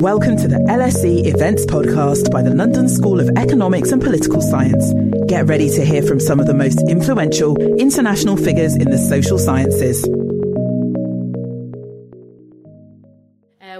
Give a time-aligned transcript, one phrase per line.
[0.00, 4.92] Welcome to the LSE Events Podcast by the London School of Economics and Political Science.
[5.28, 9.38] Get ready to hear from some of the most influential international figures in the social
[9.38, 10.04] sciences.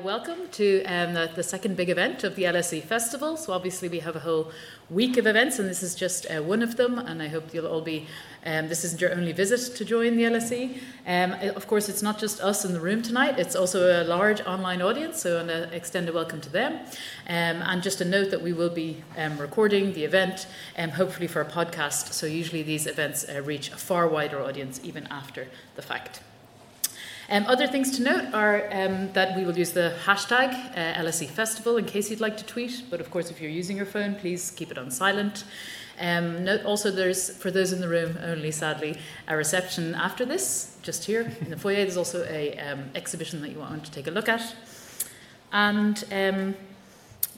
[0.04, 3.38] Welcome to um, the, the, second big event of the LSE Festival.
[3.38, 4.52] So, obviously, we have a whole
[4.90, 6.98] week of events, and this is just uh, one of them.
[6.98, 8.06] And I hope you'll all be,
[8.44, 10.76] um, this isn't your only visit to join the LSE.
[11.06, 14.42] Um, of course, it's not just us in the room tonight, it's also a large
[14.42, 16.80] online audience, so I want extend a welcome to them.
[17.26, 21.28] Um, and just a note that we will be um, recording the event, um, hopefully
[21.28, 22.12] for a podcast.
[22.12, 26.20] So, usually, these events uh, reach a far wider audience even after the fact.
[27.30, 31.28] Um, other things to note are um, that we will use the hashtag uh, LSE
[31.28, 34.14] Festival in case you'd like to tweet, but of course, if you're using your phone,
[34.14, 35.44] please keep it on silent.
[35.98, 40.76] Um, note also, there's, for those in the room only, sadly, a reception after this,
[40.82, 41.76] just here in the foyer.
[41.76, 44.54] There's also a um, exhibition that you want to take a look at.
[45.52, 46.56] And um,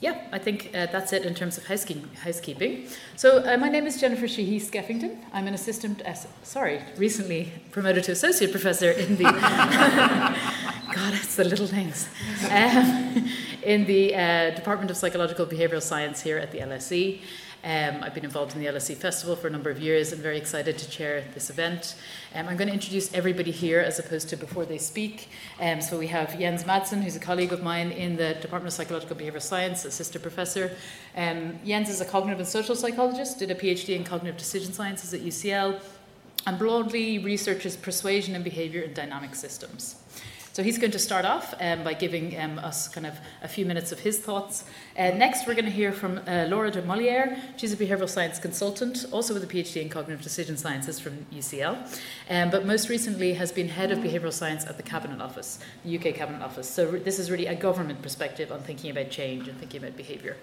[0.01, 2.87] yeah, I think uh, that's it in terms of housekeeping.
[3.17, 5.17] So, uh, my name is Jennifer Sheehy Skeffington.
[5.33, 6.03] I'm an assistant,
[6.43, 9.25] sorry, recently promoted to associate professor in the.
[10.97, 12.09] God, it's the little things.
[12.51, 13.29] Um,
[13.63, 17.21] in the uh, Department of Psychological Behavioral Science here at the LSE.
[17.67, 20.39] Um, I've been involved in the LSE Festival for a number of years and very
[20.39, 21.97] excited to chair this event.
[22.33, 25.29] Um, I'm going to introduce everybody here as opposed to before they speak.
[25.59, 28.73] Um, so we have Jens Madsen, who's a colleague of mine in the Department of
[28.73, 30.77] Psychological Behavioral Science, assistant professor.
[31.17, 35.13] Um, Jens is a cognitive and social psychologist, did a PhD in cognitive decision sciences
[35.13, 35.81] at UCL,
[36.47, 39.97] and broadly researches persuasion and behavior in dynamic systems.
[40.57, 43.13] So he's going to start off um, by giving um, us kind of
[43.43, 44.65] a few minutes of his thoughts.
[44.99, 47.39] Uh, next, we're going to hear from uh, Laura de Molière.
[47.59, 51.77] She's a behavioral science consultant, also with a PhD in cognitive decision sciences from UCL,
[52.31, 55.95] um, but most recently has been head of behavioral science at the Cabinet Office, the
[55.95, 56.71] UK Cabinet Office.
[56.71, 60.39] So this is really a government perspective on thinking about change and thinking about behavior.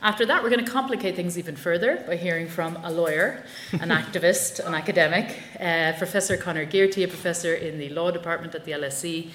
[0.00, 3.88] After that, we're going to complicate things even further by hearing from a lawyer, an
[3.88, 8.72] activist, an academic, uh, Professor Conor Gearty, a professor in the law department at the
[8.72, 9.30] LSE.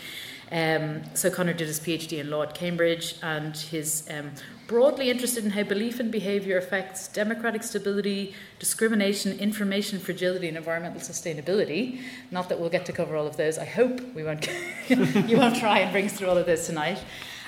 [0.53, 4.31] Um, so Conor did his PhD in law at Cambridge, and he's um,
[4.67, 11.01] broadly interested in how belief and behaviour affects democratic stability, discrimination, information fragility, and environmental
[11.01, 12.01] sustainability.
[12.31, 13.57] Not that we'll get to cover all of those.
[13.57, 14.47] I hope we won't.
[14.87, 17.03] you won't try and bring us through all of this tonight.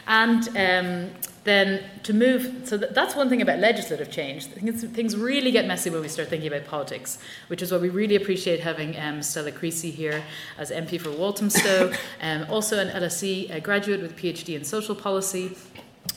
[0.08, 1.12] And um,
[1.46, 4.48] then to move, so that's one thing about legislative change.
[4.48, 8.16] Things really get messy when we start thinking about politics, which is why we really
[8.16, 10.24] appreciate having um, Stella Creasy here
[10.58, 15.56] as MP for Walthamstow, um, also an LSE graduate with a PhD in social policy,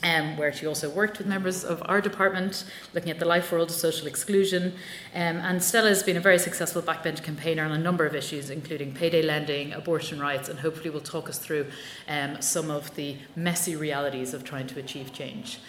[0.03, 3.69] um, where she also worked with members of our department looking at the life world
[3.69, 4.73] of social exclusion.
[5.13, 8.49] Um, and Stella has been a very successful backbench campaigner on a number of issues,
[8.49, 11.67] including payday lending, abortion rights, and hopefully will talk us through
[12.07, 15.59] um, some of the messy realities of trying to achieve change.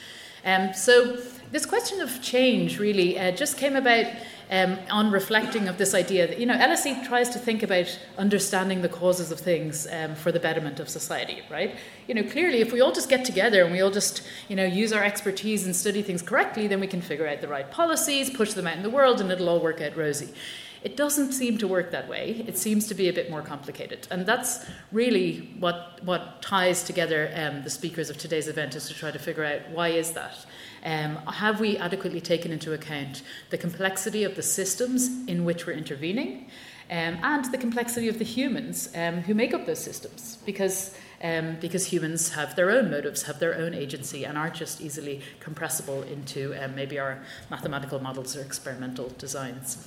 [0.45, 1.19] Um, so,
[1.51, 4.07] this question of change really uh, just came about
[4.51, 8.83] um, on reflecting of this idea that, you know, LSE tries to think about understanding
[8.83, 11.77] the causes of things um, for the betterment of society, right?
[12.09, 14.65] You know, clearly, if we all just get together and we all just, you know,
[14.65, 18.29] use our expertise and study things correctly, then we can figure out the right policies,
[18.29, 20.29] push them out in the world, and it'll all work out rosy.
[20.83, 22.43] It doesn't seem to work that way.
[22.49, 24.09] It seems to be a bit more complicated.
[24.11, 28.95] And that's really what, what ties together um, the speakers of today's event is to
[28.95, 30.47] try to figure out why is that?
[30.85, 35.75] Um, have we adequately taken into account the complexity of the systems in which we're
[35.75, 36.51] intervening
[36.91, 40.39] um, and the complexity of the humans um, who make up those systems?
[40.47, 44.81] Because um, because humans have their own motives, have their own agency, and aren't just
[44.81, 49.87] easily compressible into um, maybe our mathematical models or experimental designs.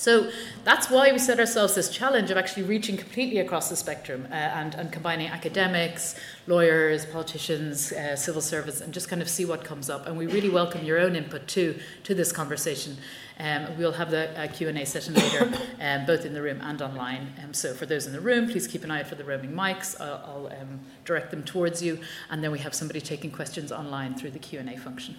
[0.00, 0.30] So
[0.64, 4.34] that's why we set ourselves this challenge of actually reaching completely across the spectrum uh,
[4.34, 6.14] and, and combining academics,
[6.46, 10.06] lawyers, politicians, uh, civil servants, and just kind of see what comes up.
[10.06, 12.96] And we really welcome your own input too to this conversation.
[13.38, 15.52] Um, we'll have the uh, Q&A session later,
[15.82, 17.34] um, both in the room and online.
[17.44, 19.52] Um, so for those in the room, please keep an eye out for the roaming
[19.52, 20.00] mics.
[20.00, 21.98] I'll, I'll um, direct them towards you.
[22.30, 25.16] And then we have somebody taking questions online through the Q&A function.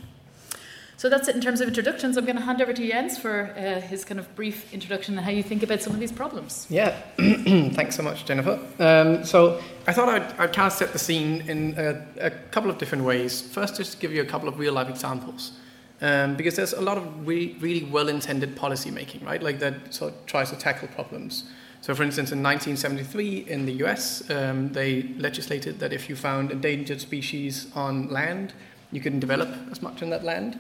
[1.02, 2.16] So that's it in terms of introductions.
[2.16, 5.26] I'm going to hand over to Jens for uh, his kind of brief introduction and
[5.26, 6.68] how you think about some of these problems.
[6.70, 8.60] Yeah, thanks so much, Jennifer.
[8.78, 12.70] Um, so I thought I'd, I'd, kind of set the scene in a, a, couple
[12.70, 13.42] of different ways.
[13.42, 15.54] First, just to give you a couple of real life examples.
[16.02, 19.42] Um, because there's a lot of really, really well intended policy making, right?
[19.42, 21.46] Like that sort of tries to tackle problems.
[21.82, 26.52] So, for instance, in 1973 in the US, um, they legislated that if you found
[26.52, 28.54] endangered species on land,
[28.92, 30.60] you couldn't develop as much in that land.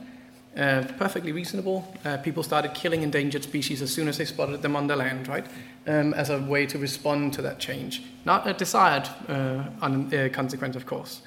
[0.56, 1.88] Uh, perfectly reasonable.
[2.03, 5.30] Uh, people started killing endangered species as soon as they spotted them on the land,
[5.30, 5.45] right?
[5.88, 8.03] Um, as a way to respond to that change.
[8.25, 11.21] Not a desired uh, uh, consequence, of course.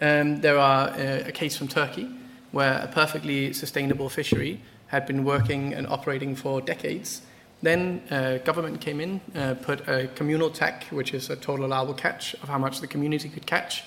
[0.00, 2.08] Um, there are uh, a case from Turkey
[2.52, 7.22] where a perfectly sustainable fishery had been working and operating for decades.
[7.62, 11.94] Then uh, government came in, uh, put a communal TAC, which is a total allowable
[11.94, 13.84] catch of how much the community could catch,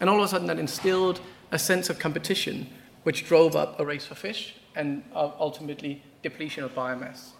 [0.00, 1.20] and all of a sudden that instilled
[1.52, 2.66] a sense of competition,
[3.02, 7.30] which drove up a race for fish and uh, ultimately depletion of biomass.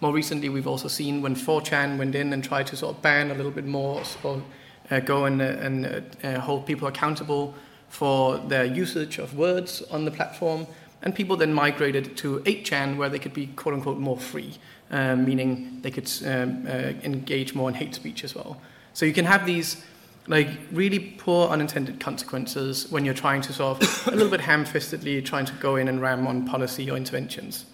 [0.00, 3.30] More recently, we've also seen when 4chan went in and tried to sort of ban
[3.30, 4.42] a little bit more, or
[4.90, 7.54] uh, go and, uh, and uh, uh, hold people accountable
[7.88, 10.66] for their usage of words on the platform.
[11.02, 14.54] And people then migrated to 8chan, where they could be quote unquote more free,
[14.90, 16.70] um, meaning they could um, uh,
[17.02, 18.60] engage more in hate speech as well.
[18.94, 19.84] So you can have these
[20.28, 25.24] like really poor unintended consequences when you're trying to sort of a little bit ham-fistedly
[25.24, 27.64] trying to go in and ram on policy or interventions.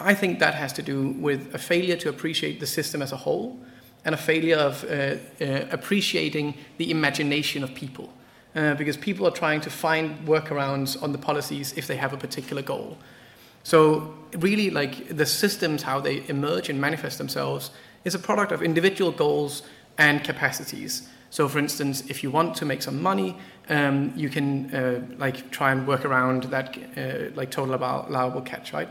[0.00, 3.16] I think that has to do with a failure to appreciate the system as a
[3.16, 3.58] whole
[4.04, 8.12] and a failure of uh, uh, appreciating the imagination of people.
[8.54, 12.16] Uh, because people are trying to find workarounds on the policies if they have a
[12.16, 12.96] particular goal.
[13.62, 17.70] So, really, like the systems, how they emerge and manifest themselves,
[18.04, 19.62] is a product of individual goals
[19.98, 21.08] and capacities.
[21.30, 23.36] So, for instance, if you want to make some money,
[23.68, 28.72] um, you can uh, like try and work around that uh, like total allowable catch,
[28.72, 28.88] right?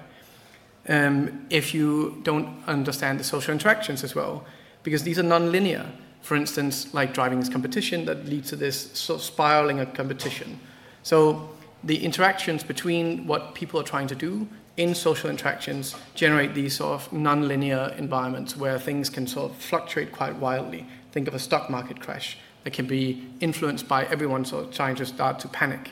[0.88, 4.46] Um, if you don't understand the social interactions as well,
[4.84, 5.86] because these are non-linear.
[6.22, 10.60] For instance, like driving is competition that leads to this sort of spiraling of competition.
[11.04, 11.50] So
[11.84, 14.48] the interactions between what people are trying to do
[14.78, 20.12] in social interactions generate these sort of non-linear environments where things can sort of fluctuate
[20.12, 20.86] quite wildly.
[21.18, 24.96] Think of a stock market crash that can be influenced by everyone sort of trying
[24.98, 25.90] to start to panic.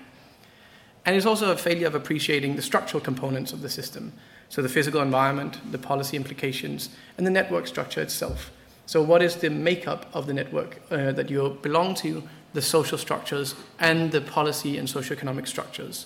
[1.03, 4.13] And it's also a failure of appreciating the structural components of the system.
[4.49, 8.51] So the physical environment, the policy implications, and the network structure itself.
[8.85, 12.21] So what is the makeup of the network uh, that you belong to,
[12.53, 16.05] the social structures, and the policy and socioeconomic structures?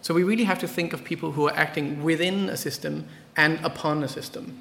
[0.00, 3.62] So we really have to think of people who are acting within a system and
[3.62, 4.58] upon a system.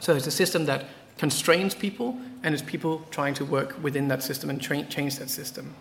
[0.00, 0.86] So it's a system that
[1.20, 5.28] constrains people, and it's people trying to work within that system and tra- change that
[5.28, 5.74] system.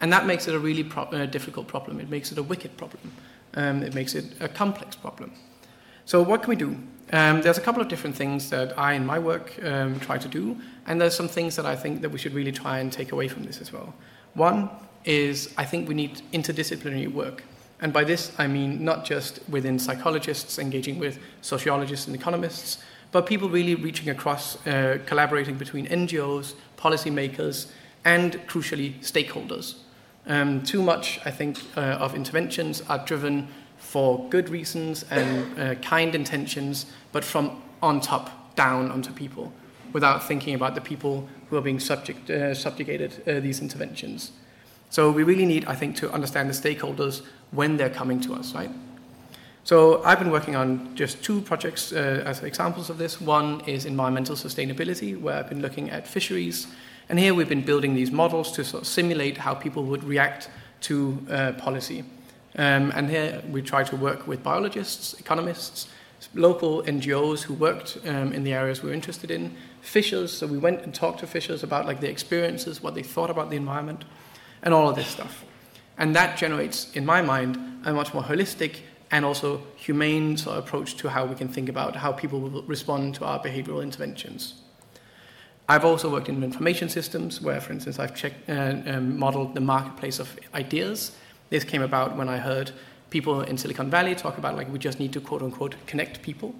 [0.00, 2.00] And that makes it a really pro- uh, difficult problem.
[2.00, 3.12] It makes it a wicked problem.
[3.54, 5.30] Um, it makes it a complex problem.
[6.04, 6.76] So, what can we do?
[7.12, 10.28] Um, there's a couple of different things that I, in my work, um, try to
[10.28, 10.56] do,
[10.86, 13.28] and there's some things that I think that we should really try and take away
[13.28, 13.94] from this as well.
[14.34, 14.68] One
[15.04, 17.44] is I think we need interdisciplinary work.
[17.80, 22.78] And by this, I mean not just within psychologists engaging with sociologists and economists,
[23.12, 27.70] but people really reaching across, uh, collaborating between NGOs, policymakers,
[28.04, 29.74] and crucially, stakeholders.
[30.26, 33.48] Um, too much, I think, uh, of interventions are driven
[33.78, 39.52] for good reasons and uh, kind intentions, but from on top down onto people,
[39.92, 44.32] without thinking about the people who are being subject, uh, subjugated uh, these interventions.
[44.90, 48.54] So we really need, I think, to understand the stakeholders when they're coming to us,
[48.54, 48.70] right?
[49.62, 53.20] So I've been working on just two projects uh, as examples of this.
[53.20, 56.66] One is environmental sustainability, where I've been looking at fisheries.
[57.08, 60.48] And here we've been building these models to sort of simulate how people would react
[60.82, 62.04] to uh, policy.
[62.56, 65.88] Um, and here we try to work with biologists, economists,
[66.34, 70.36] local NGOs who worked um, in the areas we we're interested in, fishers.
[70.36, 73.50] So we went and talked to fishers about like their experiences, what they thought about
[73.50, 74.04] the environment,
[74.62, 75.44] and all of this stuff.
[75.98, 78.80] And that generates, in my mind, a much more holistic
[79.10, 82.62] and also humane sort of approach to how we can think about how people will
[82.62, 84.62] respond to our behavioral interventions.
[85.68, 89.60] I've also worked in information systems where, for instance, I've checked, uh, um, modeled the
[89.60, 91.12] marketplace of ideas.
[91.48, 92.72] This came about when I heard
[93.10, 96.54] people in Silicon Valley talk about like we just need to quote unquote connect people.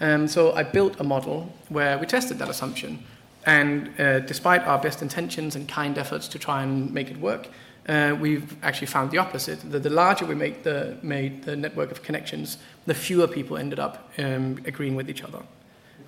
[0.00, 3.04] Um, so I built a model where we tested that assumption.
[3.46, 7.48] And uh, despite our best intentions and kind efforts to try and make it work,
[7.88, 9.58] uh, we've actually found the opposite.
[9.70, 13.78] That the larger we make the, made the network of connections, the fewer people ended
[13.78, 15.42] up um, agreeing with each other.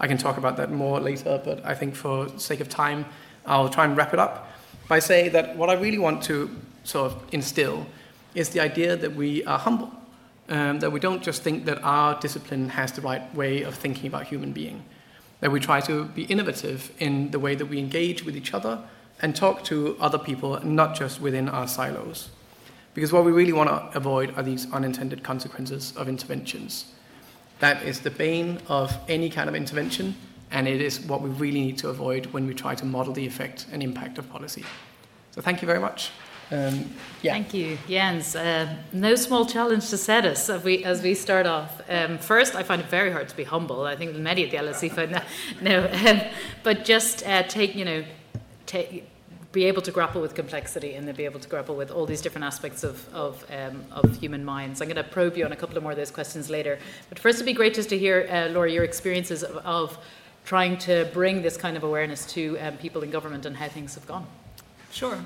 [0.01, 3.07] I can talk about that more later, but I think for sake of time,
[3.47, 4.51] I'll try and wrap it up
[4.89, 6.51] by saying that what I really want to
[6.85, 7.87] sort of instill
[8.35, 9.93] is the idea that we are humble,
[10.49, 14.07] um, that we don't just think that our discipline has the right way of thinking
[14.07, 14.85] about human being,
[15.41, 18.83] that we try to be innovative in the way that we engage with each other
[19.23, 22.31] and talk to other people, not just within our silos.
[22.95, 26.87] Because what we really want to avoid are these unintended consequences of interventions.
[27.61, 30.15] That is the bane of any kind of intervention,
[30.51, 33.27] and it is what we really need to avoid when we try to model the
[33.27, 34.65] effect and impact of policy.
[35.33, 36.11] So, thank you very much.
[36.51, 36.91] Um,
[37.23, 37.33] yeah.
[37.33, 38.37] Thank you, Jens.
[38.37, 41.81] Uh, no small challenge to set us as we, as we start off.
[41.89, 43.83] Um, first, I find it very hard to be humble.
[43.83, 45.25] I think many at the LSE find that.
[45.61, 46.21] No, um,
[46.63, 48.05] but just uh, take, you know,
[48.67, 49.09] take,
[49.53, 52.21] be able to grapple with complexity and then be able to grapple with all these
[52.21, 54.83] different aspects of, of, um, of human minds.
[54.83, 56.79] I'm going to probe you on a couple of more of those questions later.
[57.09, 59.99] But first, it'd be great just to hear, uh, Laura, your experiences of, of,
[60.45, 63.95] trying to bring this kind of awareness to um, people in government and how things
[63.95, 64.27] have gone.
[64.93, 65.19] Sure.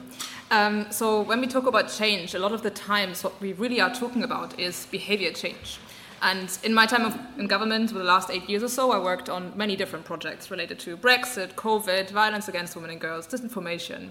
[0.52, 3.80] Um, so, when we talk about change, a lot of the times what we really
[3.80, 5.80] are talking about is behavior change.
[6.20, 8.98] And in my time of, in government, for the last eight years or so, I
[8.98, 14.10] worked on many different projects related to Brexit, COVID, violence against women and girls, disinformation.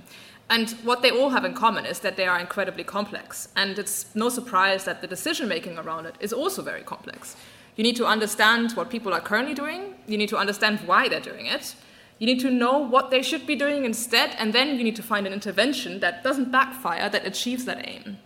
[0.50, 3.50] And what they all have in common is that they are incredibly complex.
[3.58, 7.36] And it's no surprise that the decision making around it is also very complex.
[7.76, 11.20] You need to understand what people are currently doing, you need to understand why they're
[11.20, 11.76] doing it,
[12.18, 15.04] you need to know what they should be doing instead, and then you need to
[15.04, 18.18] find an intervention that doesn't backfire, that achieves that aim.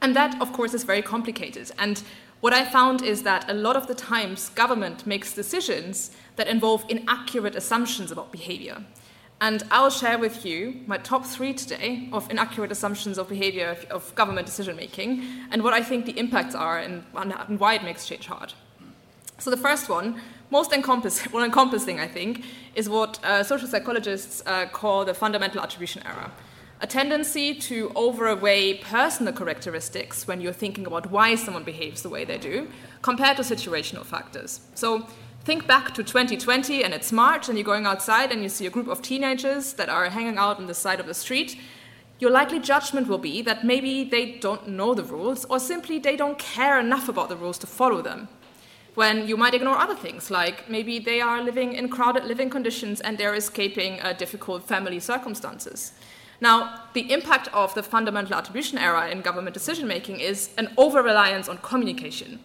[0.00, 1.72] And that, of course, is very complicated.
[1.78, 2.02] And
[2.44, 6.84] what I found is that a lot of the times government makes decisions that involve
[6.90, 8.84] inaccurate assumptions about behavior.
[9.40, 13.84] And I'll share with you my top three today of inaccurate assumptions of behavior of,
[13.86, 17.82] of government decision making and what I think the impacts are and, and, why it
[17.82, 18.52] makes change hard.
[19.38, 20.20] So, the first one,
[20.50, 25.62] most encompass, well, encompassing, I think, is what uh, social psychologists uh, call the fundamental
[25.62, 26.30] attribution error
[26.84, 32.26] a tendency to overweigh personal characteristics when you're thinking about why someone behaves the way
[32.26, 32.68] they do,
[33.00, 34.60] compared to situational factors.
[34.74, 35.06] So
[35.44, 38.70] think back to 2020 and it's March, and you're going outside and you see a
[38.70, 41.58] group of teenagers that are hanging out on the side of the street.
[42.18, 46.16] Your likely judgment will be that maybe they don't know the rules, or simply they
[46.16, 48.28] don't care enough about the rules to follow them.
[48.94, 53.00] When you might ignore other things, like maybe they are living in crowded living conditions
[53.00, 55.94] and they're escaping uh, difficult family circumstances.
[56.44, 61.02] Now, the impact of the fundamental attribution error in government decision making is an over
[61.02, 62.38] reliance on communication.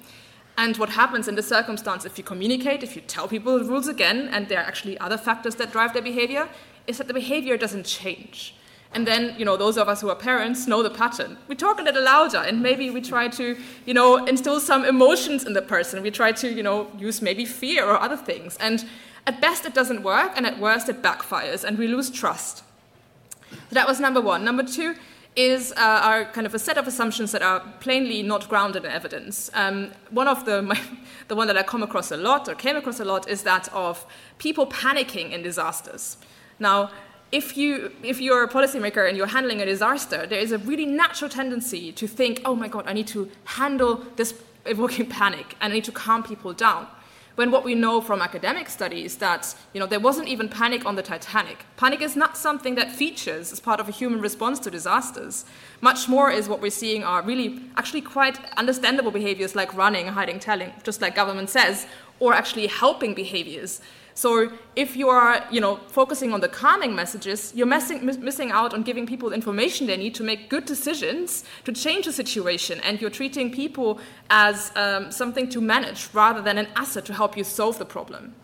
[0.58, 3.90] And what happens in this circumstance, if you communicate, if you tell people the rules
[3.90, 6.48] again, and there are actually other factors that drive their behavior,
[6.88, 8.56] is that the behavior doesn't change.
[8.94, 11.36] And then, you know, those of us who are parents know the pattern.
[11.50, 15.44] We talk a little louder, and maybe we try to, you know, instill some emotions
[15.44, 16.02] in the person.
[16.02, 18.56] We try to, you know, use maybe fear or other things.
[18.62, 18.86] And
[19.28, 22.64] at best, it doesn't work, and at worst, it backfires, and we lose trust.
[23.52, 24.44] So that was number one.
[24.44, 24.96] Number two
[25.36, 28.92] is uh, our kind of a set of assumptions that are plainly not grounded in
[28.92, 29.50] evidence.
[29.54, 30.80] Um, one of the, my,
[31.28, 33.72] the one that I come across a lot or came across a lot is that
[33.74, 34.06] of
[34.38, 36.18] people panicking in disasters.
[36.60, 36.92] Now,
[37.32, 40.88] if you if you're a policymaker and you're handling a disaster, there is a really
[40.88, 44.34] natural tendency to think, oh my god, I need to handle this
[44.66, 46.88] evoking panic and I need to calm people down
[47.40, 50.96] when what we know from academic studies that you know there wasn't even panic on
[50.96, 51.64] the Titanic.
[51.78, 55.46] Panic is not something that features as part of a human response to disasters.
[55.80, 60.38] Much more is what we're seeing are really actually quite understandable behaviors like running, hiding,
[60.38, 61.88] telling, just like government says,
[62.20, 63.80] or actually helping behaviors
[64.20, 68.74] so if you are, you know, focusing on the calming messages, you're missing, missing out
[68.74, 73.00] on giving people information they need to make good decisions to change the situation, and
[73.00, 73.98] you're treating people
[74.30, 78.36] as um, something to manage rather than an asset to help you solve the problem.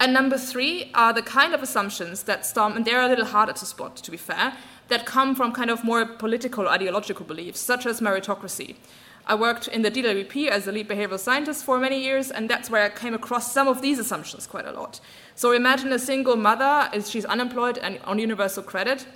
[0.00, 3.52] And number three are the kind of assumptions that some, and they're a little harder
[3.52, 4.54] to spot, to be fair,
[4.88, 8.74] that come from kind of more political ideological beliefs, such as meritocracy.
[9.28, 12.70] I worked in the DWP as a lead behavioral scientist for many years, and that's
[12.70, 15.00] where I came across some of these assumptions quite a lot.
[15.34, 19.06] So imagine a single mother, she's unemployed and on universal credit.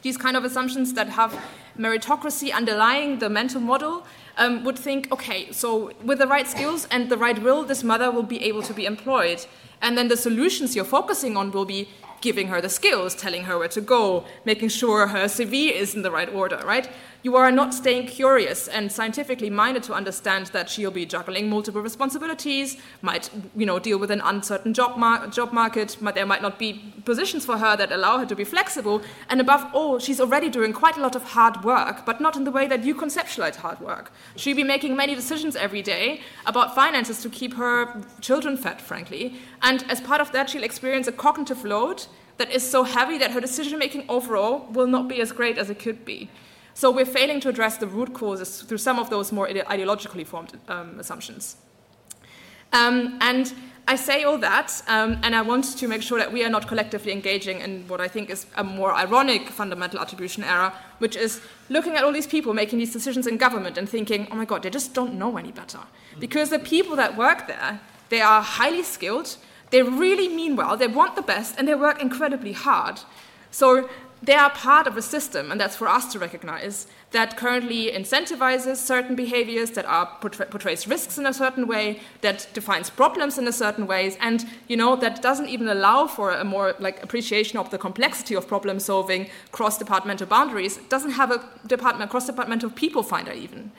[0.00, 1.38] These kind of assumptions that have
[1.78, 4.06] meritocracy underlying the mental model
[4.38, 8.10] um, would think, okay, so with the right skills and the right will, this mother
[8.10, 9.44] will be able to be employed.
[9.82, 11.88] And then the solutions you're focusing on will be
[12.22, 16.02] giving her the skills, telling her where to go, making sure her CV is in
[16.02, 16.88] the right order, right?
[17.24, 21.80] You are not staying curious and scientifically minded to understand that she'll be juggling multiple
[21.80, 26.42] responsibilities, might you know deal with an uncertain job, mar- job market, might, there might
[26.42, 30.20] not be positions for her that allow her to be flexible, and above all, she's
[30.20, 32.92] already doing quite a lot of hard work, but not in the way that you
[32.92, 34.10] conceptualize hard work.
[34.34, 39.36] She'll be making many decisions every day about finances to keep her children fed, frankly,
[39.62, 42.06] and as part of that, she'll experience a cognitive load
[42.38, 45.70] that is so heavy that her decision making overall will not be as great as
[45.70, 46.28] it could be.
[46.74, 50.58] So we're failing to address the root causes through some of those more ideologically formed
[50.68, 51.56] um, assumptions.
[52.72, 53.52] Um, and
[53.86, 56.68] I say all that, um, and I want to make sure that we are not
[56.68, 61.40] collectively engaging in what I think is a more ironic fundamental attribution error, which is
[61.68, 64.62] looking at all these people making these decisions in government and thinking, oh my God,
[64.62, 65.80] they just don't know any better.
[66.18, 69.36] Because the people that work there, they are highly skilled,
[69.70, 73.00] they really mean well, they want the best, and they work incredibly hard.
[73.50, 73.90] So
[74.22, 78.76] they are part of a system, and that's for us to recognize, that currently incentivizes
[78.76, 83.52] certain behaviors, that are portrays risks in a certain way, that defines problems in a
[83.52, 87.70] certain ways, and you know that doesn't even allow for a more like appreciation of
[87.70, 90.76] the complexity of problem solving cross-departmental boundaries.
[90.76, 93.72] It doesn't have a department cross-departmental people finder even.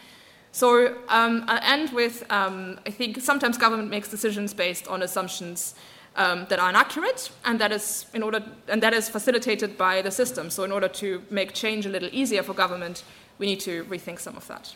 [0.52, 5.74] So um, I'll end with um, I think sometimes government makes decisions based on assumptions
[6.16, 10.12] um, that are inaccurate, and that is in order and that is facilitated by the
[10.12, 10.50] system.
[10.50, 13.04] So in order to make change a little easier for government,
[13.40, 14.76] we need to rethink some of that.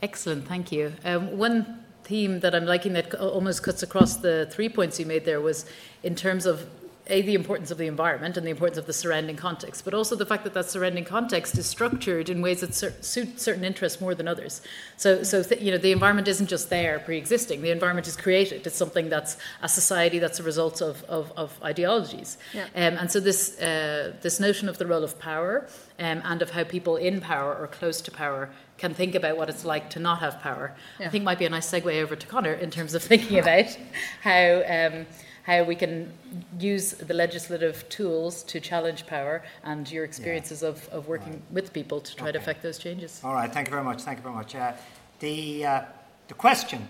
[0.00, 0.92] Excellent, thank you.
[1.04, 5.24] Um, one theme that I'm liking that almost cuts across the three points you made
[5.24, 5.66] there was
[6.02, 6.66] in terms of
[7.08, 10.14] a, the importance of the environment and the importance of the surrounding context, but also
[10.14, 14.00] the fact that that surrounding context is structured in ways that cer- suit certain interests
[14.00, 14.60] more than others.
[14.96, 17.62] So, so th- you know, the environment isn't just there pre-existing.
[17.62, 18.66] The environment is created.
[18.66, 22.38] It's something that's a society that's a result of, of, of ideologies.
[22.52, 22.64] Yeah.
[22.74, 25.66] Um, and so this uh, this notion of the role of power
[25.98, 29.48] um, and of how people in power or close to power can think about what
[29.48, 31.06] it's like to not have power, yeah.
[31.06, 33.76] I think might be a nice segue over to Conor in terms of thinking about
[34.22, 34.62] how.
[34.68, 35.06] Um,
[35.48, 36.12] how we can
[36.60, 40.68] use the legislative tools to challenge power and your experiences yeah.
[40.68, 41.52] of, of working right.
[41.52, 42.32] with people to try okay.
[42.32, 43.22] to affect those changes.
[43.24, 44.02] All right, thank you very much.
[44.02, 44.54] Thank you very much.
[44.54, 44.74] Uh,
[45.20, 45.82] the, uh,
[46.28, 46.86] the question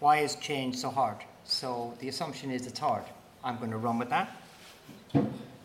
[0.00, 1.18] why is change so hard?
[1.44, 3.04] So the assumption is it's hard.
[3.44, 4.34] I'm going to run with that.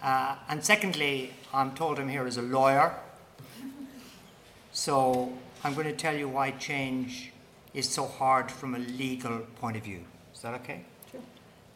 [0.04, 2.94] Uh, and secondly, I'm told I'm here as a lawyer.
[4.74, 5.32] So
[5.64, 7.32] I'm going to tell you why change
[7.74, 10.04] is so hard from a legal point of view.
[10.36, 10.82] Is that okay?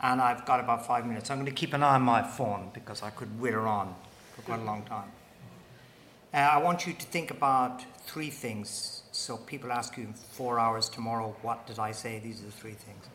[0.01, 1.29] And I've got about five minutes.
[1.29, 3.95] I'm going to keep an eye on my phone because I could wither on
[4.35, 5.11] for quite a long time.
[6.33, 9.03] Uh, I want you to think about three things.
[9.11, 12.19] So people ask you in four hours tomorrow, what did I say?
[12.19, 13.05] These are the three things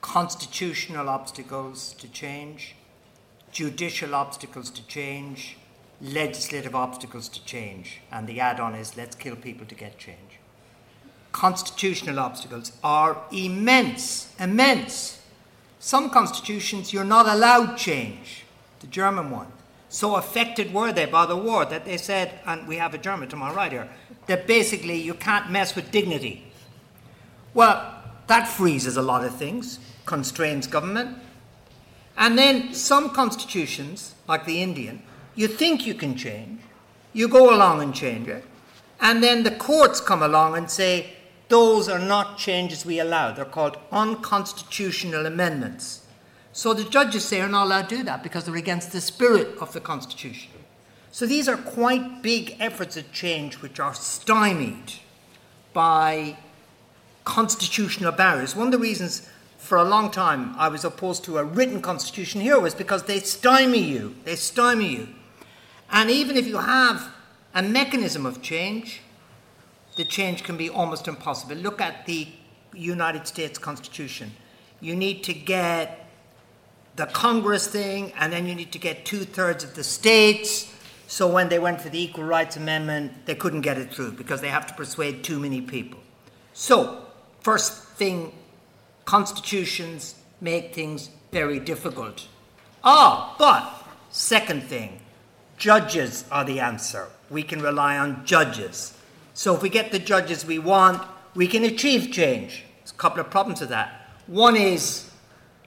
[0.00, 2.74] constitutional obstacles to change,
[3.52, 5.58] judicial obstacles to change,
[6.00, 8.00] legislative obstacles to change.
[8.10, 10.38] And the add on is let's kill people to get change.
[11.32, 15.19] Constitutional obstacles are immense, immense.
[15.80, 18.44] Some constitutions you're not allowed change.
[18.80, 19.48] The German one.
[19.88, 23.28] So affected were they by the war that they said, and we have a German
[23.30, 23.88] to my right here,
[24.26, 26.44] that basically you can't mess with dignity.
[27.54, 27.94] Well,
[28.26, 31.18] that freezes a lot of things, constrains government.
[32.16, 35.02] And then some constitutions, like the Indian,
[35.34, 36.60] you think you can change,
[37.14, 38.44] you go along and change it,
[39.00, 41.14] and then the courts come along and say,
[41.50, 43.32] those are not changes we allow.
[43.32, 46.06] They're called unconstitutional amendments.
[46.52, 49.58] So the judges say are not allowed to do that because they're against the spirit
[49.60, 50.50] of the Constitution.
[51.12, 54.94] So these are quite big efforts at change which are stymied
[55.72, 56.36] by
[57.24, 58.54] constitutional barriers.
[58.54, 62.40] One of the reasons for a long time I was opposed to a written constitution
[62.40, 64.14] here was because they stymie you.
[64.24, 65.08] They stymie you.
[65.90, 67.08] And even if you have
[67.54, 69.02] a mechanism of change,
[70.00, 71.56] the change can be almost impossible.
[71.56, 72.26] Look at the
[72.72, 74.32] United States Constitution.
[74.80, 76.06] You need to get
[76.96, 80.72] the Congress thing, and then you need to get two thirds of the states.
[81.06, 84.40] So when they went for the Equal Rights Amendment, they couldn't get it through because
[84.40, 86.00] they have to persuade too many people.
[86.54, 87.04] So,
[87.40, 88.32] first thing,
[89.04, 92.26] constitutions make things very difficult.
[92.82, 95.02] Ah, but second thing,
[95.58, 97.08] judges are the answer.
[97.28, 98.94] We can rely on judges.
[99.40, 101.02] So if we get the judges we want,
[101.34, 102.62] we can achieve change.
[102.76, 104.06] There's a couple of problems with that.
[104.26, 105.10] One is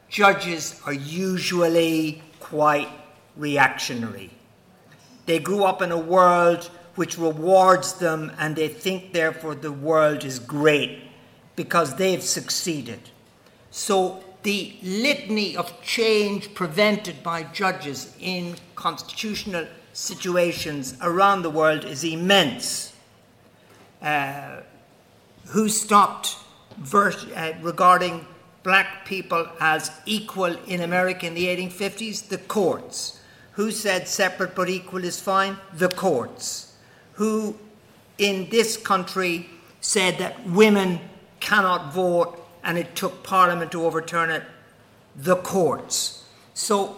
[0.08, 2.88] judges are usually quite
[3.36, 4.30] reactionary.
[5.26, 10.24] They grew up in a world which rewards them, and they think, therefore, the world
[10.24, 11.00] is great
[11.56, 13.10] because they've succeeded.
[13.72, 22.04] So, the litany of change prevented by judges in constitutional situations around the world is
[22.04, 22.93] immense
[24.04, 24.62] uh,
[25.48, 26.38] who stopped
[26.94, 28.26] uh, regarding
[28.64, 32.28] black people as equal in America in the 1850s?
[32.28, 33.20] The courts.
[33.54, 35.58] Who said separate but equal is fine?
[35.74, 36.76] The courts.
[37.14, 37.56] Who
[38.18, 39.50] in this country
[39.82, 41.00] said that women
[41.40, 44.44] cannot vote and it took Parliament to overturn it?
[45.16, 46.24] The courts.
[46.54, 46.98] So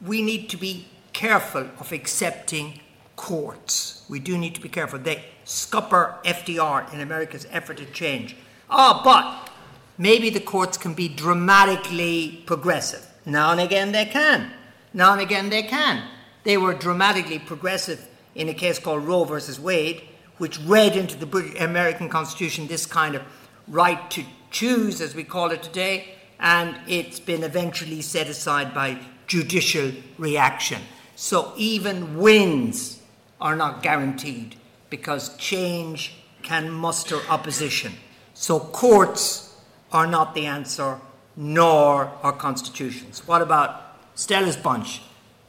[0.00, 2.80] we need to be careful of accepting
[3.16, 4.06] courts.
[4.08, 4.98] We do need to be careful.
[4.98, 8.36] They scupper FDR in America's effort to change.
[8.70, 9.50] Ah, oh, but
[9.98, 13.04] maybe the courts can be dramatically progressive.
[13.26, 14.52] Now and again they can.
[14.94, 16.04] Now and again they can.
[16.44, 20.02] They were dramatically progressive in a case called Roe versus Wade,
[20.38, 23.22] which read into the British, American Constitution this kind of
[23.66, 29.00] right to choose, as we call it today, and it's been eventually set aside by
[29.26, 30.80] judicial reaction.
[31.16, 33.00] So even wins
[33.40, 34.56] are not guaranteed
[34.90, 37.92] because change can muster opposition.
[38.34, 39.56] So courts
[39.92, 41.00] are not the answer,
[41.36, 43.26] nor are constitutions.
[43.26, 45.02] What about Stella's bunch,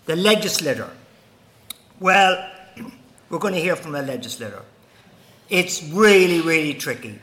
[0.06, 0.90] the legislator?
[2.00, 2.50] Well,
[3.30, 4.64] we're going to hear from the legislator.
[5.50, 7.20] It's really, really tricky.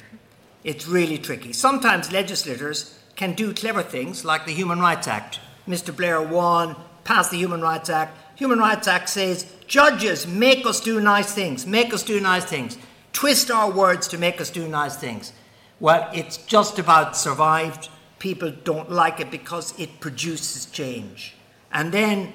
[0.64, 1.52] It's really tricky.
[1.52, 5.40] Sometimes legislators can do clever things like the Human Rights Act.
[5.66, 5.96] Mr.
[5.96, 8.16] Blair won, passed the Human Rights Act.
[8.38, 12.78] Human Rights Act says, judges, make us do nice things, make us do nice things,
[13.12, 15.32] twist our words to make us do nice things.
[15.80, 17.88] Well, it's just about survived.
[18.20, 21.34] People don't like it because it produces change.
[21.72, 22.32] And then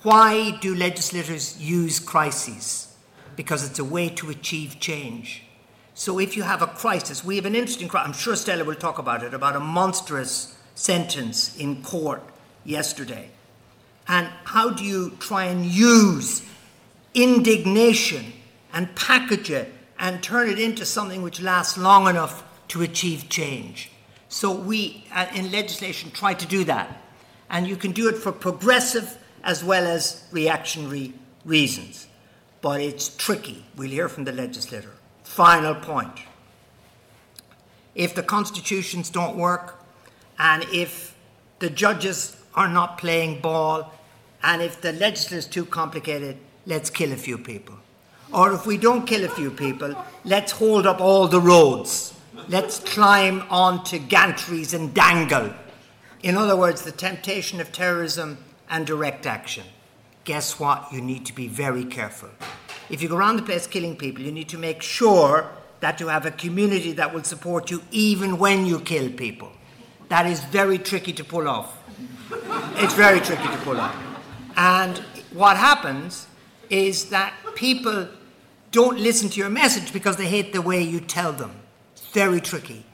[0.00, 2.96] why do legislators use crises?
[3.36, 5.42] Because it's a way to achieve change.
[5.92, 8.08] So if you have a crisis, we have an interesting, crisis.
[8.08, 12.22] I'm sure Stella will talk about it, about a monstrous sentence in court
[12.64, 13.28] yesterday.
[14.08, 16.42] And how do you try and use
[17.14, 18.32] indignation
[18.72, 23.90] and package it and turn it into something which lasts long enough to achieve change?
[24.28, 27.00] So we, uh, in legislation, try to do that.
[27.48, 31.14] And you can do it for progressive as well as reactionary
[31.44, 32.08] reasons.
[32.60, 33.64] But it's tricky.
[33.76, 34.90] We'll hear from the legislator.
[35.22, 36.18] Final point.
[37.94, 39.78] If the constitutions don't work,
[40.38, 41.14] and if
[41.60, 43.92] the judges are not playing ball,
[44.42, 46.36] and if the legislature is too complicated,
[46.66, 47.76] let's kill a few people.
[48.32, 52.14] Or if we don't kill a few people, let's hold up all the roads.
[52.48, 55.54] Let's climb onto gantries and dangle.
[56.22, 58.38] In other words, the temptation of terrorism
[58.68, 59.64] and direct action.
[60.24, 60.92] Guess what?
[60.92, 62.30] You need to be very careful.
[62.90, 66.08] If you go around the place killing people, you need to make sure that you
[66.08, 69.52] have a community that will support you even when you kill people.
[70.08, 71.78] That is very tricky to pull off.
[72.76, 73.96] It's very tricky to pull off.
[74.56, 74.98] And
[75.32, 76.26] what happens
[76.70, 78.08] is that people
[78.70, 81.52] don't listen to your message because they hate the way you tell them.
[81.92, 82.84] It's very tricky.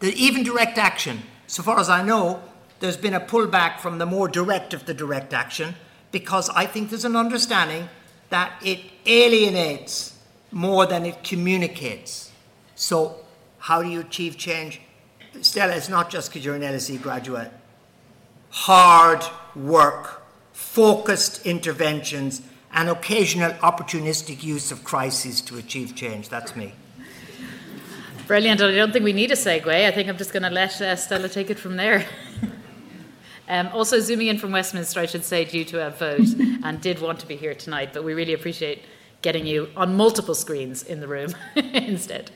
[0.00, 2.42] The, even direct action, so far as I know,
[2.80, 5.74] there's been a pullback from the more direct of the direct action
[6.12, 7.88] because I think there's an understanding
[8.30, 10.16] that it alienates
[10.50, 12.30] more than it communicates.
[12.74, 13.16] So,
[13.58, 14.80] how do you achieve change?
[15.40, 17.50] Stella, it's not just because you're an LSE graduate.
[18.50, 26.28] Hard work, focused interventions, and occasional opportunistic use of crises to achieve change.
[26.28, 26.72] That's me.
[28.26, 28.60] Brilliant.
[28.60, 29.66] I don't think we need a segue.
[29.68, 32.06] I think I'm just going to let uh, Stella take it from there.
[33.50, 36.28] Um, also, zooming in from Westminster, I should say, due to a vote,
[36.62, 38.82] and did want to be here tonight, but we really appreciate
[39.22, 42.30] getting you on multiple screens in the room instead.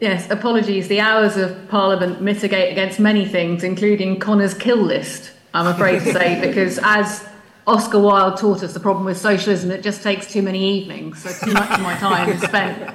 [0.00, 0.88] Yes, apologies.
[0.88, 6.12] The hours of Parliament mitigate against many things, including Conor's kill list, I'm afraid to
[6.12, 7.26] say, because as
[7.66, 11.22] Oscar Wilde taught us, the problem with socialism, it just takes too many evenings.
[11.22, 12.94] So too much of my time is spent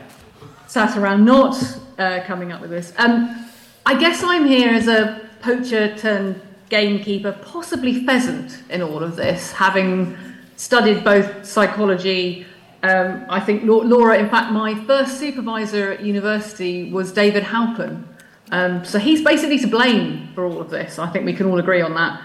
[0.73, 1.55] sat around not
[1.99, 2.93] uh, coming up with this.
[2.97, 3.47] Um,
[3.85, 9.51] I guess I'm here as a poacher turned gamekeeper, possibly pheasant in all of this,
[9.51, 10.17] having
[10.55, 12.47] studied both psychology.
[12.83, 18.03] Um, I think Laura, in fact, my first supervisor at university was David Halpern.
[18.51, 20.99] Um, so he's basically to blame for all of this.
[20.99, 22.21] I think we can all agree on that.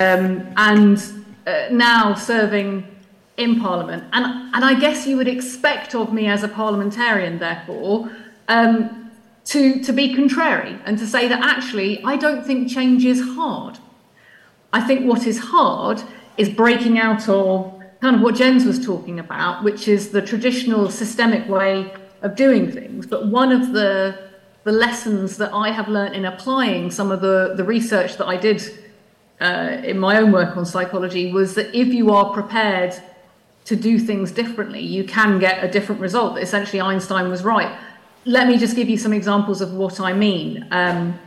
[0.00, 0.98] Um, and
[1.46, 2.86] uh, now serving
[3.36, 4.04] in Parliament.
[4.12, 8.10] And, and I guess you would expect of me as a parliamentarian, therefore,
[8.48, 9.10] um,
[9.44, 13.78] to, to be contrary and to say that actually I don't think change is hard.
[14.72, 16.02] I think what is hard
[16.36, 20.90] is breaking out of kind of what Jens was talking about, which is the traditional
[20.90, 23.06] systemic way of doing things.
[23.06, 24.28] But one of the
[24.64, 28.36] the lessons that I have learned in applying some of the, the research that I
[28.36, 28.62] did
[29.40, 32.94] uh, in my own work on psychology was that if you are prepared
[33.64, 36.38] to do things differently, you can get a different result.
[36.38, 37.78] Essentially, Einstein was right.
[38.24, 40.66] Let me just give you some examples of what I mean.
[40.70, 41.18] Um,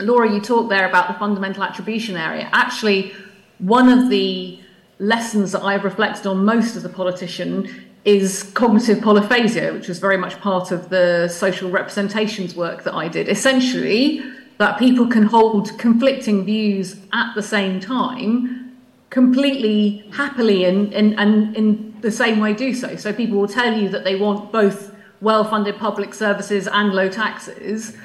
[0.00, 2.48] Laura, you talked there about the fundamental attribution error.
[2.52, 3.12] Actually,
[3.58, 4.59] one of the
[5.00, 7.68] lessons that I've reflected on most as a politician
[8.04, 13.08] is cognitive polyphasia, which was very much part of the social representations work that I
[13.08, 13.28] did.
[13.28, 14.22] Essentially,
[14.58, 18.76] that people can hold conflicting views at the same time
[19.08, 22.94] completely happily and, and, and in the same way do so.
[22.96, 27.08] So people will tell you that they want both well funded public services and low
[27.08, 27.96] taxes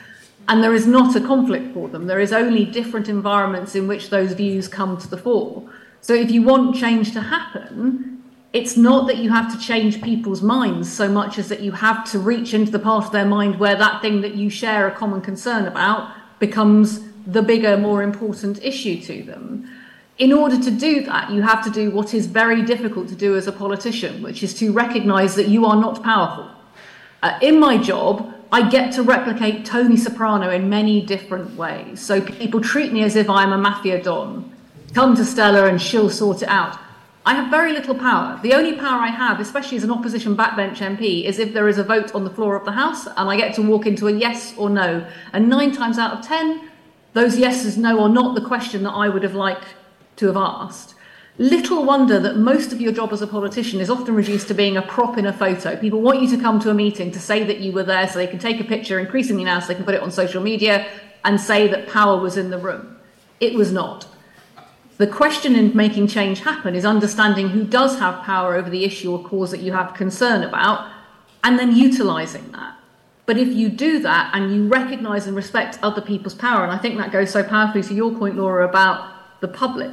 [0.48, 2.08] and there is not a conflict for them.
[2.08, 5.70] There is only different environments in which those views come to the fore.
[6.06, 8.22] So if you want change to happen,
[8.54, 12.08] it's not that you have to change people's minds so much as that you have
[12.12, 14.92] to reach into the part of their mind where that thing that you share a
[14.92, 19.68] common concern about becomes the bigger, more important issue to them.
[20.20, 23.36] In order to do that, you have to do what is very difficult to do
[23.36, 26.52] as a politician, which is to recognize that you are not powerful.
[27.24, 32.00] Uh, in my job, I get to replicate Tony Soprano in many different ways.
[32.00, 34.55] So people treat me as if I'm a mafia don.
[34.96, 36.80] Come to Stella and she'll sort it out.
[37.26, 38.40] I have very little power.
[38.42, 41.78] The only power I have, especially as an opposition backbench MP, is if there is
[41.78, 44.14] a vote on the floor of the House and I get to walk into a
[44.14, 45.06] yes or no.
[45.34, 46.72] And nine times out of ten,
[47.12, 49.68] those yeses, no, are not the question that I would have liked
[50.16, 50.96] to have asked.
[51.38, 54.78] Little wonder that most of your job as a politician is often reduced to being
[54.78, 55.76] a prop in a photo.
[55.76, 58.18] People want you to come to a meeting to say that you were there so
[58.18, 60.88] they can take a picture, increasingly now, so they can put it on social media
[61.26, 62.96] and say that power was in the room.
[63.42, 64.08] It was not.
[64.98, 69.12] The question in making change happen is understanding who does have power over the issue
[69.12, 70.90] or cause that you have concern about
[71.44, 72.78] and then utilizing that.
[73.26, 76.78] But if you do that and you recognize and respect other people's power, and I
[76.78, 79.92] think that goes so powerfully to your point, Laura, about the public,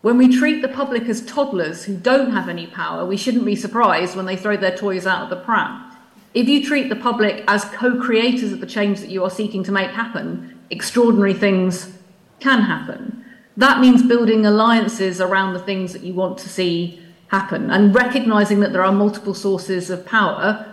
[0.00, 3.56] when we treat the public as toddlers who don't have any power, we shouldn't be
[3.56, 5.92] surprised when they throw their toys out of the pram.
[6.34, 9.64] If you treat the public as co creators of the change that you are seeking
[9.64, 11.92] to make happen, extraordinary things
[12.38, 13.17] can happen.
[13.58, 18.60] That means building alliances around the things that you want to see happen and recognizing
[18.60, 20.64] that there are multiple sources of power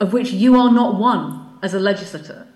[0.00, 2.46] of which you are not one as a legislator.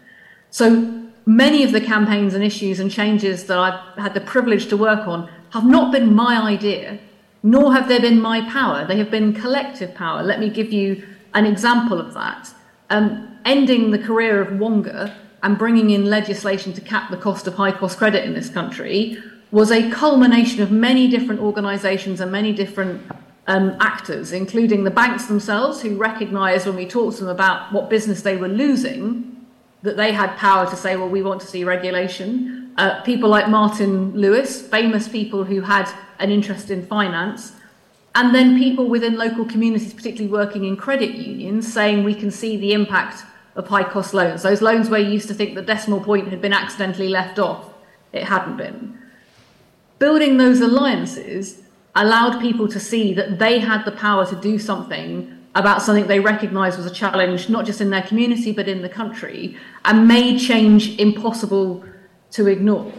[0.49, 4.77] So many of the campaigns and issues and changes that I've had the privilege to
[4.79, 6.99] work on have not been my idea,
[7.43, 8.87] nor have they been my power.
[8.87, 10.23] They have been collective power.
[10.23, 12.55] Let me give you an example of that.
[12.89, 17.57] Um, ending the career of Wonga and bringing in legislation to cap the cost of
[17.57, 19.19] high cost credit in this country
[19.51, 23.03] was a culmination of many different organisations and many different
[23.47, 27.89] um, actors, including the banks themselves, who recognised when we talked to them about what
[27.89, 29.47] business they were losing,
[29.83, 32.73] that they had power to say, well, we want to see regulation.
[32.77, 37.53] Uh, people like Martin Lewis, famous people who had an interest in finance.
[38.15, 42.57] And then people within local communities, particularly working in credit unions, saying we can see
[42.57, 43.25] the impact
[43.57, 44.43] of high cost loans.
[44.43, 47.73] Those loans where you used to think the decimal point had been accidentally left off,
[48.13, 48.98] it hadn't been
[49.99, 51.63] building those alliances
[51.95, 56.21] allowed people to see that they had the power to do something about something they
[56.21, 60.39] recognized was a challenge, not just in their community, but in the country, and made
[60.39, 61.85] change impossible
[62.31, 62.93] to ignore.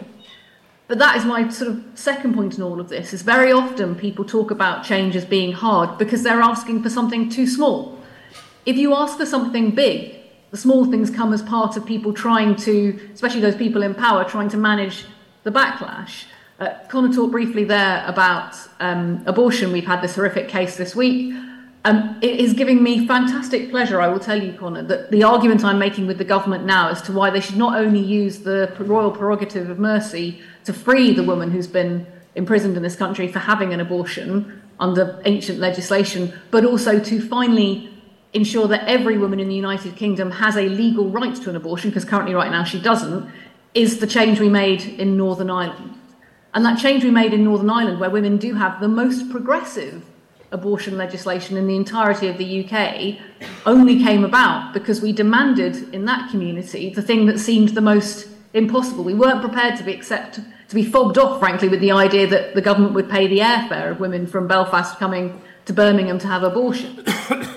[0.88, 3.96] But that is my sort of second point in all of this is very often
[3.96, 8.00] people talk about change as being hard because they're asking for something too small.
[8.66, 10.16] If you ask for something big,
[10.50, 14.24] the small things come as part of people trying to, especially those people in power,
[14.24, 15.06] trying to manage
[15.44, 16.26] the backlash.
[16.60, 19.72] Uh, Conor talked briefly there about um, abortion.
[19.72, 21.34] We've had this horrific case this week.
[21.86, 25.64] Um, it is giving me fantastic pleasure, I will tell you, Conor, that the argument
[25.64, 28.76] I'm making with the government now as to why they should not only use the
[28.80, 33.40] royal prerogative of mercy to free the woman who's been imprisoned in this country for
[33.40, 37.90] having an abortion under ancient legislation, but also to finally
[38.34, 41.90] ensure that every woman in the United Kingdom has a legal right to an abortion,
[41.90, 43.32] because currently, right now, she doesn't,
[43.74, 45.99] is the change we made in Northern Ireland.
[46.54, 50.04] And that change we made in Northern Ireland, where women do have the most progressive
[50.52, 53.18] abortion legislation in the entirety of the UK,
[53.66, 58.28] only came about because we demanded in that community the thing that seemed the most
[58.54, 59.04] impossible.
[59.04, 62.54] We weren't prepared to be accept to be fobbed off, frankly, with the idea that
[62.54, 66.44] the government would pay the airfare of women from Belfast coming to Birmingham to have
[66.44, 67.04] abortion.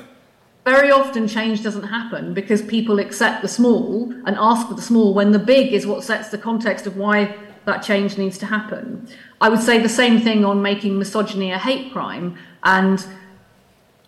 [0.64, 5.12] Very often, change doesn't happen because people accept the small and ask for the small
[5.12, 9.09] when the big is what sets the context of why that change needs to happen.
[9.40, 12.37] I would say the same thing on making misogyny a hate crime.
[12.64, 13.05] And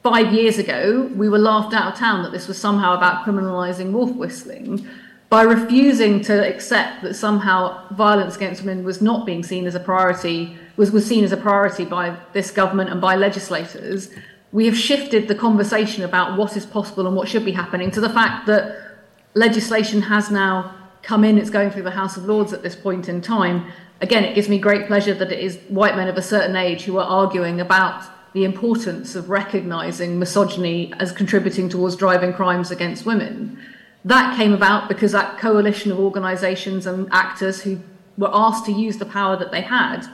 [0.03, 3.93] five years ago, we were laughed out of town that this was somehow about criminalising
[3.93, 4.87] wolf whistling.
[5.31, 9.81] By refusing to accept that somehow violence against women was not being seen as a
[9.81, 14.11] priority, was, was seen as a priority by this government and by legislators,
[14.53, 18.01] we have shifted the conversation about what is possible and what should be happening to
[18.01, 18.97] the fact that
[19.35, 23.09] legislation has now come in, it's going through the House of Lords at this point
[23.09, 23.71] in time.
[24.01, 26.83] Again, it gives me great pleasure that it is white men of a certain age
[26.83, 33.07] who are arguing about the importance of recognising misogyny as contributing towards driving crimes against
[33.07, 33.59] women.
[34.05, 37.81] That came about because that coalition of organisations and actors who
[38.19, 40.07] were asked to use the power that they had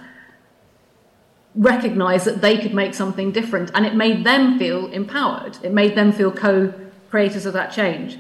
[1.55, 5.59] recognised that they could make something different and it made them feel empowered.
[5.63, 6.73] It made them feel co
[7.11, 8.19] creators of that change.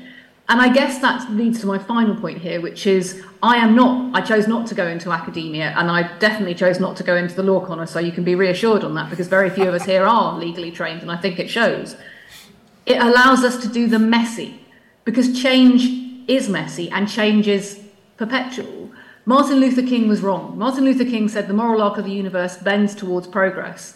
[0.50, 4.16] And I guess that leads to my final point here, which is I am not,
[4.16, 7.36] I chose not to go into academia, and I definitely chose not to go into
[7.36, 9.84] the law corner, so you can be reassured on that because very few of us
[9.84, 11.96] here are legally trained, and I think it shows.
[12.84, 14.60] It allows us to do the messy
[15.04, 17.80] because change is messy and change is
[18.16, 18.90] perpetual.
[19.26, 20.58] Martin Luther King was wrong.
[20.58, 23.94] Martin Luther King said the moral arc of the universe bends towards progress.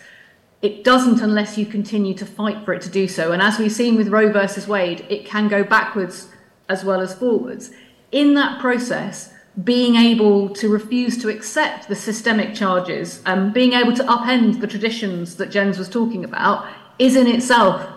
[0.62, 3.32] It doesn't unless you continue to fight for it to do so.
[3.32, 6.28] And as we've seen with Roe versus Wade, it can go backwards
[6.68, 7.70] as well as forwards.
[8.12, 13.72] In that process, being able to refuse to accept the systemic charges, and um, being
[13.72, 16.66] able to upend the traditions that Jens was talking about,
[16.98, 17.88] is in itself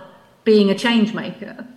[0.43, 1.67] being a change maker.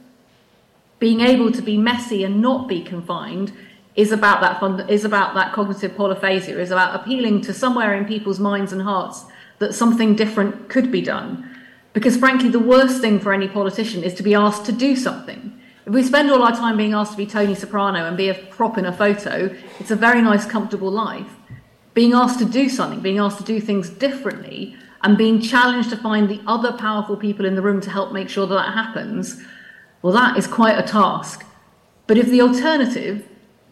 [0.98, 3.52] Being able to be messy and not be confined
[3.96, 8.38] is about that is about that cognitive polyphasia, is about appealing to somewhere in people's
[8.38, 9.24] minds and hearts
[9.58, 11.48] that something different could be done.
[11.92, 15.59] Because frankly, the worst thing for any politician is to be asked to do something.
[15.90, 18.78] We spend all our time being asked to be Tony Soprano and be a prop
[18.78, 21.26] in a photo, it's a very nice, comfortable life.
[21.94, 25.96] Being asked to do something, being asked to do things differently, and being challenged to
[25.96, 29.42] find the other powerful people in the room to help make sure that that happens,
[30.00, 31.44] well, that is quite a task.
[32.06, 33.28] But if the alternative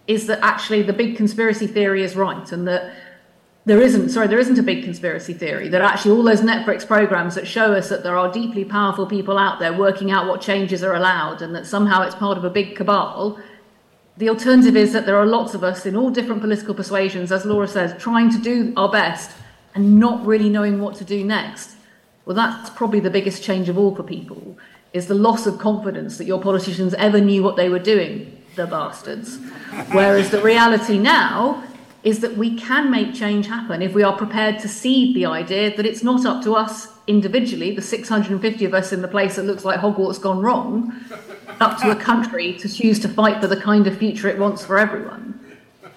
[0.09, 2.97] is that actually the big conspiracy theory is right and that
[3.69, 5.69] there isn't, sorry, there isn't a big conspiracy theory.
[5.69, 9.37] That actually all those Netflix programs that show us that there are deeply powerful people
[9.37, 12.51] out there working out what changes are allowed and that somehow it's part of a
[12.51, 13.39] big cabal.
[14.17, 17.45] The alternative is that there are lots of us in all different political persuasions, as
[17.45, 19.31] Laura says, trying to do our best
[19.75, 21.77] and not really knowing what to do next.
[22.25, 24.57] Well, that's probably the biggest change of all for people,
[24.93, 28.67] is the loss of confidence that your politicians ever knew what they were doing, the
[28.67, 29.39] bastards.
[29.93, 31.63] Whereas the reality now
[32.03, 35.77] is that we can make change happen if we are prepared to seed the idea
[35.77, 39.45] that it's not up to us individually, the 650 of us in the place that
[39.45, 40.93] looks like Hogwarts gone wrong,
[41.61, 44.65] up to a country to choose to fight for the kind of future it wants
[44.65, 45.39] for everyone.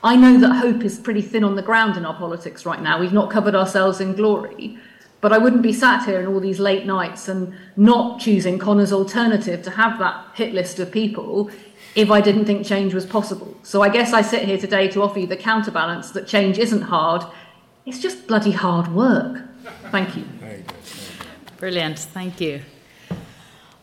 [0.03, 2.99] I know that hope is pretty thin on the ground in our politics right now.
[2.99, 4.79] We've not covered ourselves in glory.
[5.21, 8.91] But I wouldn't be sat here in all these late nights and not choosing Conor's
[8.91, 11.51] alternative to have that hit list of people
[11.95, 13.57] if I didn't think change was possible.
[13.63, 16.83] So I guess I sit here today to offer you the counterbalance that change isn't
[16.83, 17.23] hard,
[17.85, 19.41] it's just bloody hard work.
[19.91, 20.25] Thank you.
[21.57, 22.61] Brilliant, thank you.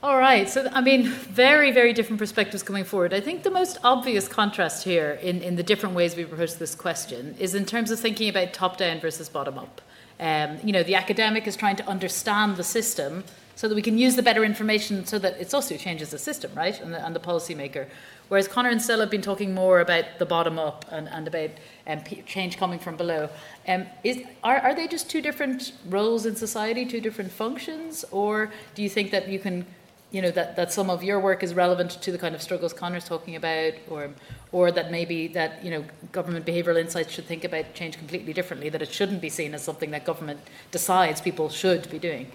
[0.00, 3.12] All right, so I mean, very, very different perspectives coming forward.
[3.12, 6.76] I think the most obvious contrast here in, in the different ways we approach this
[6.76, 9.80] question is in terms of thinking about top down versus bottom up.
[10.20, 13.24] Um, you know, the academic is trying to understand the system
[13.58, 16.48] so that we can use the better information so that it also changes the system,
[16.54, 17.88] right, and the, and the policymaker.
[18.28, 21.50] Whereas Conor and Stella have been talking more about the bottom up and, and about
[21.88, 23.28] um, change coming from below.
[23.66, 28.52] Um, is, are, are they just two different roles in society, two different functions, or
[28.76, 29.66] do you think that you can,
[30.12, 32.72] you know, that, that some of your work is relevant to the kind of struggles
[32.72, 34.10] Conor's talking about, or,
[34.52, 38.68] or that maybe that, you know, government behavioural insights should think about change completely differently,
[38.68, 40.38] that it shouldn't be seen as something that government
[40.70, 42.30] decides people should be doing?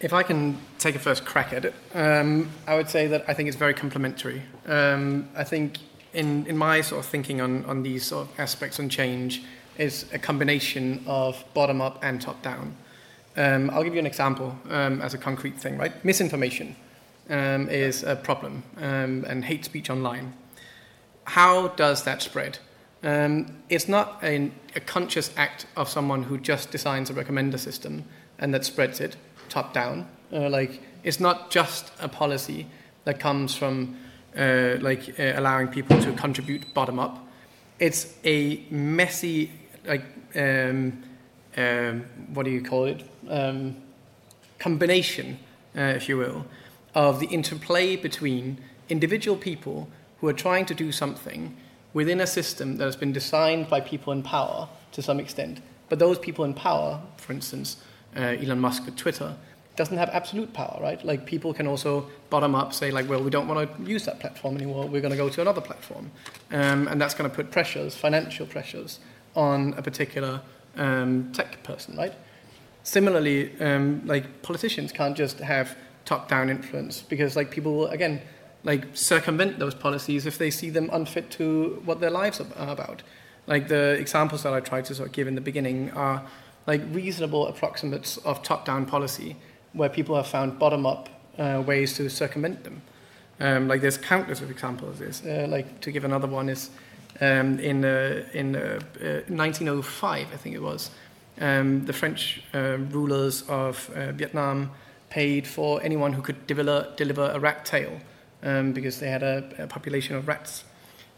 [0.00, 3.34] If I can take a first crack at it, um, I would say that I
[3.34, 4.42] think it's very complementary.
[4.64, 5.76] Um, I think
[6.14, 9.42] in, in my sort of thinking on, on these sort of aspects on change
[9.76, 12.74] is a combination of bottom up and top down.
[13.36, 15.92] Um, I'll give you an example um, as a concrete thing, right?
[16.02, 16.76] Misinformation
[17.28, 20.32] um, is a problem um, and hate speech online.
[21.24, 22.58] How does that spread?
[23.02, 28.04] it's not a, a conscious act of someone who just designs a recommender system
[28.38, 29.16] and that spreads it
[29.50, 30.08] top down.
[30.32, 32.66] Uh, like it's not just a policy
[33.04, 33.96] that comes from
[34.36, 37.26] uh, like uh, allowing people to contribute bottom up.
[37.78, 39.50] It's a messy
[39.86, 40.04] like
[40.36, 41.02] um,
[41.56, 43.76] um, what do you call it um,
[44.58, 45.38] combination,
[45.76, 46.46] uh, if you will,
[46.94, 48.58] of the interplay between
[48.88, 49.88] individual people
[50.20, 51.56] who are trying to do something
[51.92, 55.60] within a system that has been designed by people in power to some extent.
[55.88, 57.82] But those people in power, for instance,
[58.16, 59.36] uh, Elon Musk with Twitter,
[59.76, 61.02] doesn't have absolute power, right?
[61.04, 64.20] Like people can also bottom up say like, well, we don't want to use that
[64.20, 64.86] platform anymore.
[64.86, 66.10] We're going to go to another platform,
[66.50, 69.00] um, and that's going to put pressures, financial pressures,
[69.34, 70.42] on a particular
[70.76, 72.14] um, tech person, right?
[72.82, 78.20] Similarly, um, like politicians can't just have top-down influence because like people will again
[78.64, 83.02] like circumvent those policies if they see them unfit to what their lives are about.
[83.46, 86.26] Like the examples that I tried to sort of give in the beginning are
[86.66, 89.36] like reasonable approximates of top-down policy
[89.72, 92.82] where people have found bottom-up uh, ways to circumvent them.
[93.40, 95.24] Um, like there's countless of examples this.
[95.24, 96.70] Uh, like to give another one is
[97.20, 100.90] um, in uh, in 1905, uh, I think it was,
[101.40, 104.70] um, the French uh, rulers of uh, Vietnam
[105.08, 107.98] paid for anyone who could deliver, deliver a rat tail
[108.42, 110.64] um, because they had a, a population of rats.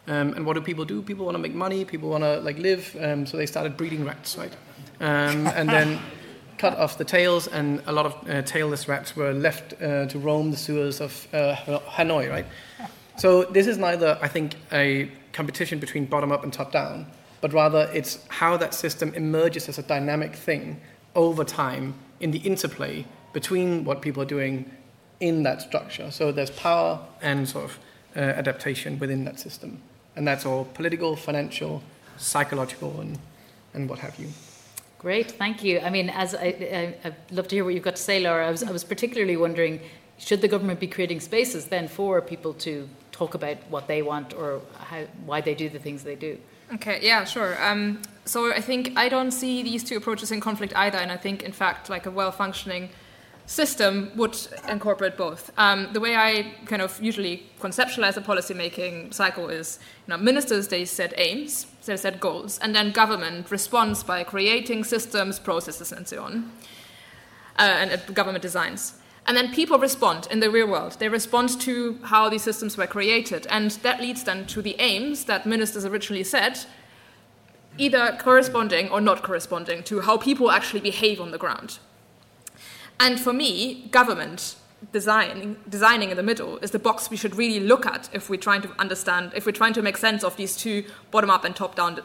[0.07, 1.01] Um, and what do people do?
[1.03, 1.85] People want to make money.
[1.85, 2.97] People want to like live.
[3.01, 4.53] Um, so they started breeding rats, right?
[5.01, 6.01] Um, and then
[6.59, 10.19] cut off the tails, and a lot of uh, tailless rats were left uh, to
[10.19, 11.57] roam the sewers of uh,
[11.97, 12.47] Hanoi, right?
[13.17, 17.07] So this is neither, I think, a competition between bottom up and top down,
[17.41, 20.81] but rather it's how that system emerges as a dynamic thing
[21.15, 24.71] over time in the interplay between what people are doing
[25.21, 26.11] in that structure.
[26.11, 27.79] So there's power and sort of
[28.17, 29.81] uh, adaptation within that system.
[30.17, 31.83] And that's all political, financial,
[32.17, 33.19] psychological, and,
[33.75, 34.29] and what have you.
[34.99, 35.81] Great, thank you.
[35.81, 38.47] I mean, as I, I, I'd love to hear what you've got to say, Laura.
[38.47, 39.81] I was, I was particularly wondering
[40.19, 44.33] should the government be creating spaces then for people to talk about what they want
[44.33, 46.39] or how, why they do the things they do?
[46.75, 47.63] Okay, yeah, sure.
[47.63, 51.17] Um, so I think I don't see these two approaches in conflict either, and I
[51.17, 52.89] think, in fact, like a well functioning
[53.47, 54.37] system would
[54.69, 55.51] incorporate both.
[55.59, 60.69] Um, the way I kind of usually conceptualize a policymaking cycle is, you know, ministers
[60.69, 66.07] they set aims, they set goals, and then government responds by creating systems, processes, and
[66.07, 66.53] so on,
[67.59, 68.95] uh, and uh, government designs.
[69.27, 70.97] And then people respond in the real world.
[70.99, 75.27] They respond to how these systems were created, and that leads then to the aims
[75.27, 76.67] that ministers originally set,
[77.79, 81.79] either corresponding or not corresponding to how people actually behave on the ground.
[83.03, 84.55] And for me, government
[84.93, 88.37] designing, designing in the middle is the box we should really look at if we're
[88.37, 91.57] trying to understand, if we're trying to make sense of these two bottom up and
[91.57, 92.01] top down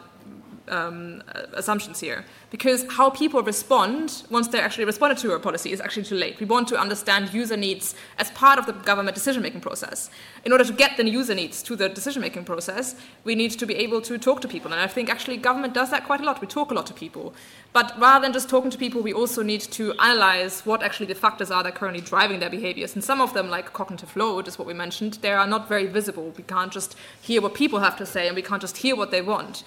[0.70, 1.22] um,
[1.54, 6.04] assumptions here because how people respond once they're actually responded to a policy is actually
[6.04, 6.40] too late.
[6.40, 10.08] We want to understand user needs as part of the government decision making process.
[10.44, 12.94] In order to get the user needs to the decision making process,
[13.24, 14.72] we need to be able to talk to people.
[14.72, 16.40] And I think actually government does that quite a lot.
[16.40, 17.34] We talk a lot to people.
[17.74, 21.14] But rather than just talking to people, we also need to analyze what actually the
[21.14, 22.94] factors are that are currently driving their behaviors.
[22.94, 25.86] And some of them, like cognitive load, is what we mentioned, they are not very
[25.86, 26.32] visible.
[26.36, 29.10] We can't just hear what people have to say and we can't just hear what
[29.10, 29.64] they want.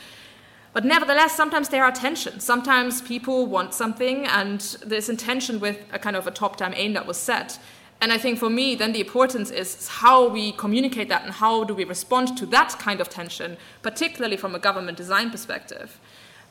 [0.74, 2.46] But nevertheless, sometimes there are tensions.
[2.46, 6.94] Sometimes people want something, and there's intention with a kind of a top down aim
[6.94, 7.60] that was set.
[8.00, 11.64] And I think for me, then the importance is how we communicate that and how
[11.66, 16.00] do we respond to that kind of tension, particularly from a government design perspective.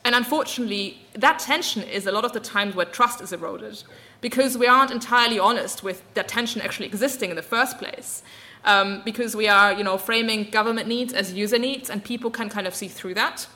[0.05, 3.83] And unfortunately, that tension is a lot of the times where trust is eroded
[4.21, 8.23] because we aren't entirely honest with that tension actually existing in the first place.
[8.63, 12.51] Um, because we are, you know, framing government needs as user needs, and people can
[12.51, 13.47] kind of see through that.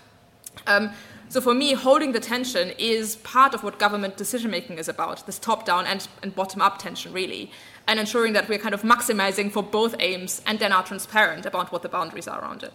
[0.67, 0.91] Um,
[1.29, 5.27] so for me, holding the tension is part of what government decision making is about,
[5.27, 7.51] this top down and, and bottom up tension, really,
[7.89, 11.73] and ensuring that we're kind of maximizing for both aims and then are transparent about
[11.73, 12.73] what the boundaries are around it.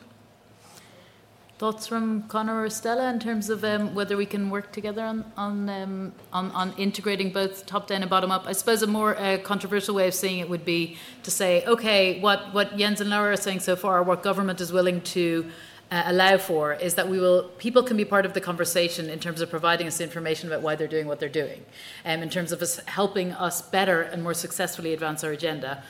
[1.57, 5.25] Thoughts from Conor or Stella in terms of um, whether we can work together on
[5.35, 8.47] on, um, on, on integrating both top down and bottom up?
[8.47, 12.19] I suppose a more uh, controversial way of seeing it would be to say, okay,
[12.21, 15.51] what what Jens and Laura are saying so far, what government is willing to
[15.91, 19.19] uh, allow for is that we will people can be part of the conversation in
[19.19, 21.65] terms of providing us information about why they're doing what they're doing
[22.05, 25.83] um, in terms of us helping us better and more successfully advance our agenda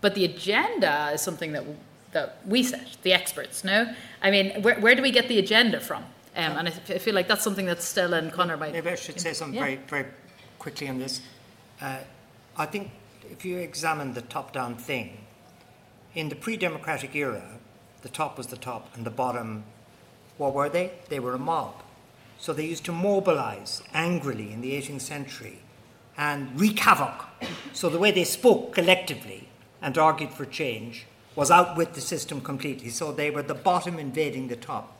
[0.00, 1.64] but the agenda is something that
[2.12, 3.92] that we set the experts no
[4.22, 6.04] i mean where, where do we get the agenda from
[6.36, 8.72] um, and I, f- I feel like that's something that Stella and Conor might.
[8.72, 9.64] Maybe I should say something yeah.
[9.64, 10.06] very, very
[10.58, 11.22] quickly on this.
[11.80, 11.98] Uh,
[12.56, 12.90] I think
[13.30, 15.18] if you examine the top-down thing,
[16.14, 17.42] in the pre-democratic era,
[18.02, 19.64] the top was the top and the bottom,
[20.38, 20.92] what were they?
[21.08, 21.74] They were a mob.
[22.38, 25.58] So they used to mobilize angrily in the 18th century
[26.16, 27.26] and wreak havoc.
[27.72, 29.48] So the way they spoke collectively
[29.82, 32.88] and argued for change was outwit the system completely.
[32.88, 34.96] So they were the bottom invading the top.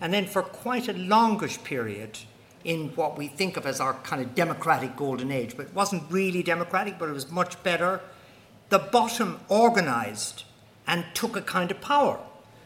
[0.00, 2.18] And then for quite a longish period,
[2.64, 6.02] in what we think of as our kind of democratic golden age, but it wasn't
[6.10, 8.00] really democratic, but it was much better,
[8.68, 10.44] the bottom organized
[10.86, 12.20] and took a kind of power.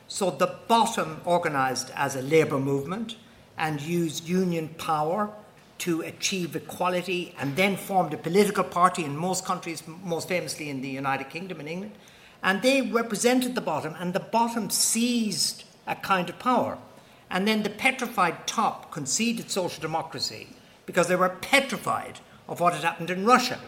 [0.09, 3.17] So the bottom organized as a labor movement
[3.59, 5.31] and used union power
[5.79, 10.81] to achieve equality and then formed a political party in most countries, most famously in
[10.81, 11.95] the United Kingdom and England.
[12.43, 16.79] And they represented the bottom, and the bottom seized a kind of power.
[17.29, 20.49] And then the petrified top conceded social democracy
[20.87, 23.59] because they were petrified of what had happened in Russia.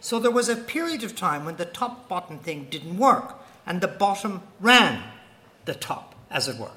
[0.00, 3.34] So there was a period of time when the top bottom thing didn't work,
[3.66, 5.02] and the bottom ran
[5.68, 6.72] the top, as it were.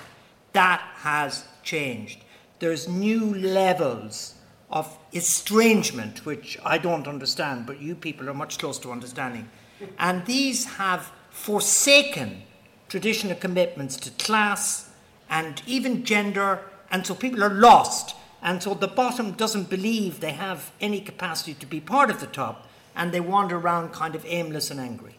[0.54, 2.20] That has changed.
[2.60, 4.36] There's new levels
[4.70, 9.50] of estrangement, which I don't understand, but you people are much closer to understanding.
[9.98, 12.44] And these have forsaken
[12.88, 14.90] traditional commitments to class
[15.30, 16.60] and even gender,
[16.92, 18.16] and so people are lost.
[18.44, 22.28] And so the bottom doesn't believe they have any capacity to be part of the
[22.28, 25.16] top, and they wander around kind of aimless and angry.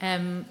[0.00, 0.46] Um,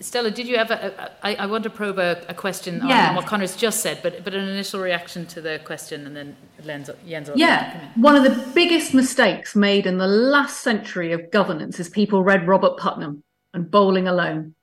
[0.00, 3.10] Stella, did you have uh, uh, I want to probe a, a question Yeah.
[3.10, 6.36] on what Conor's just said, but, but an initial reaction to the question and then
[6.64, 11.80] Len's, Jens Yeah, one of the biggest mistakes made in the last century of governance
[11.80, 13.24] is people read Robert Putnam
[13.54, 14.54] and Bowling Alone.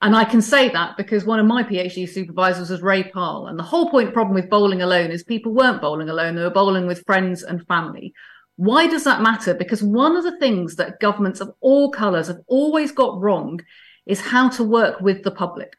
[0.00, 3.46] And I can say that because one of my PhD supervisors was Ray Pahl.
[3.46, 6.50] And the whole point problem with bowling alone is people weren't bowling alone, they were
[6.50, 8.12] bowling with friends and family.
[8.56, 9.54] Why does that matter?
[9.54, 13.60] Because one of the things that governments of all colours have always got wrong
[14.06, 15.76] is how to work with the public.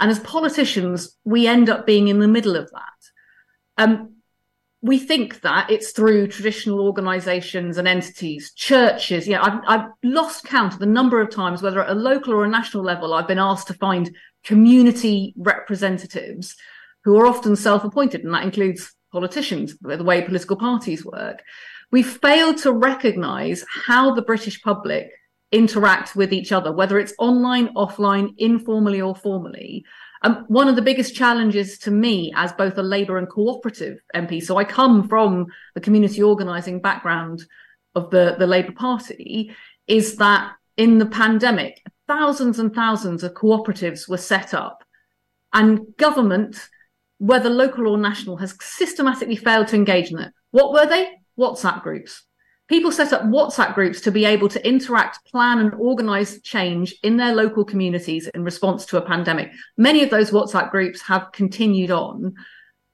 [0.00, 3.82] And as politicians, we end up being in the middle of that.
[3.82, 4.14] Um,
[4.82, 9.26] we think that it's through traditional organizations and entities, churches.
[9.26, 12.44] Yeah, I've, I've lost count of the number of times, whether at a local or
[12.44, 16.54] a national level, I've been asked to find community representatives
[17.02, 21.42] who are often self appointed, and that includes politicians, the way political parties work.
[21.90, 25.10] We failed to recognize how the British public
[25.52, 29.84] interact with each other, whether it's online, offline, informally, or formally.
[30.22, 34.42] Um, one of the biggest challenges to me as both a Labour and cooperative MP,
[34.42, 37.44] so I come from the community organising background
[37.94, 39.54] of the, the Labour Party,
[39.86, 44.82] is that in the pandemic, thousands and thousands of cooperatives were set up,
[45.52, 46.68] and government,
[47.18, 50.32] whether local or national, has systematically failed to engage in it.
[50.50, 51.10] What were they?
[51.38, 52.24] WhatsApp groups.
[52.74, 57.16] People set up WhatsApp groups to be able to interact, plan, and organize change in
[57.16, 59.52] their local communities in response to a pandemic.
[59.76, 62.34] Many of those WhatsApp groups have continued on,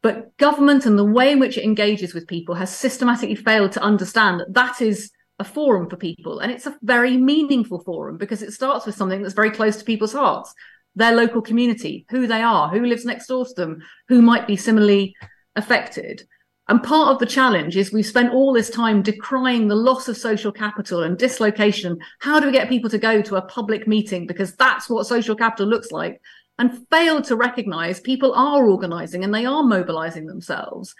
[0.02, 3.82] but government and the way in which it engages with people has systematically failed to
[3.82, 6.40] understand that that is a forum for people.
[6.40, 9.84] And it's a very meaningful forum because it starts with something that's very close to
[9.84, 10.52] people's hearts
[10.94, 14.56] their local community, who they are, who lives next door to them, who might be
[14.58, 15.14] similarly
[15.56, 16.26] affected.
[16.70, 20.16] And part of the challenge is we've spent all this time decrying the loss of
[20.16, 21.98] social capital and dislocation.
[22.20, 24.24] How do we get people to go to a public meeting?
[24.24, 26.20] Because that's what social capital looks like.
[26.60, 30.94] And failed to recognize people are organizing and they are mobilizing themselves.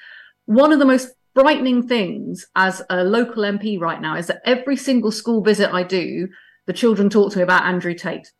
[0.46, 4.76] One of the most frightening things as a local MP right now is that every
[4.76, 6.26] single school visit I do,
[6.66, 8.32] the children talk to me about Andrew Tate.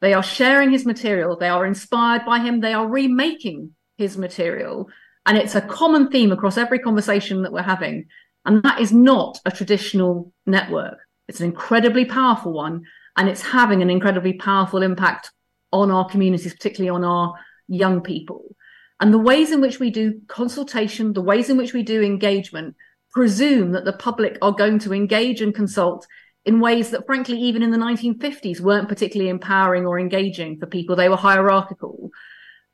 [0.00, 1.36] They are sharing his material.
[1.36, 2.60] They are inspired by him.
[2.60, 4.88] They are remaking his material
[5.26, 8.06] and it's a common theme across every conversation that we're having.
[8.44, 10.98] And that is not a traditional network.
[11.28, 12.84] It's an incredibly powerful one.
[13.16, 15.30] And it's having an incredibly powerful impact
[15.70, 17.34] on our communities, particularly on our
[17.68, 18.56] young people.
[19.00, 22.74] And the ways in which we do consultation, the ways in which we do engagement,
[23.12, 26.06] presume that the public are going to engage and consult
[26.44, 30.96] in ways that, frankly, even in the 1950s weren't particularly empowering or engaging for people.
[30.96, 32.10] They were hierarchical.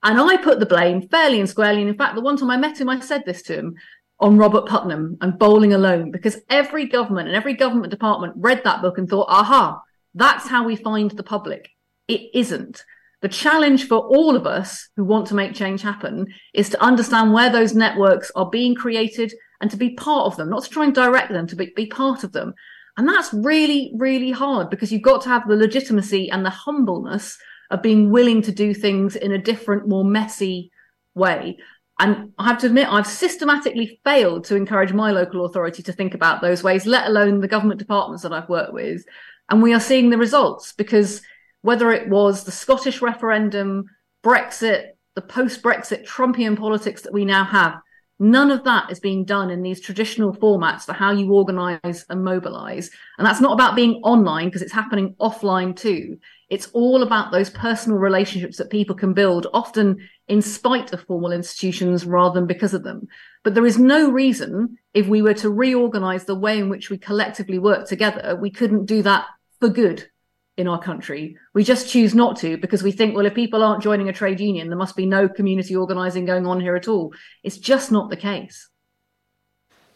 [0.03, 1.81] And I put the blame fairly and squarely.
[1.81, 3.75] And in fact, the one time I met him, I said this to him
[4.21, 8.83] on Robert Putnam and Bowling Alone, because every government and every government department read that
[8.83, 9.81] book and thought, aha,
[10.15, 11.71] that's how we find the public.
[12.09, 12.85] It isn't.
[13.21, 17.33] The challenge for all of us who want to make change happen is to understand
[17.33, 20.85] where those networks are being created and to be part of them, not to try
[20.85, 22.55] and direct them, to be, be part of them.
[22.97, 27.39] And that's really, really hard because you've got to have the legitimacy and the humbleness
[27.71, 30.71] of being willing to do things in a different, more messy
[31.15, 31.59] way.
[31.99, 36.15] And I have to admit, I've systematically failed to encourage my local authority to think
[36.15, 39.05] about those ways, let alone the government departments that I've worked with.
[39.51, 41.23] And we are seeing the results because
[41.63, 43.87] whether it was the Scottish referendum,
[44.25, 47.81] Brexit, the post Brexit Trumpian politics that we now have,
[48.21, 52.23] none of that is being done in these traditional formats for how you organize and
[52.23, 52.91] mobilize.
[53.19, 56.19] And that's not about being online because it's happening offline too.
[56.49, 61.33] It's all about those personal relationships that people can build, often in spite of formal
[61.33, 63.07] institutions rather than because of them.
[63.45, 66.97] But there is no reason, if we were to reorganize the way in which we
[66.97, 69.27] collectively work together, we couldn't do that
[69.61, 70.09] for good
[70.57, 71.37] in our country.
[71.55, 74.41] We just choose not to because we think, well, if people aren't joining a trade
[74.41, 77.13] union, there must be no community organizing going on here at all.
[77.45, 78.69] It's just not the case.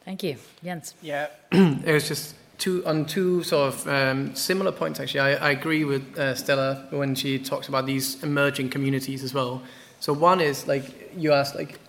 [0.04, 0.36] Thank you.
[0.62, 0.94] Jens.
[1.00, 5.00] Yeah, it was just two on two sort of um, similar points.
[5.00, 9.34] Actually, I, I agree with uh, Stella when she talks about these emerging communities as
[9.34, 9.62] well.
[9.98, 10.84] So one is like
[11.16, 11.80] you asked, like,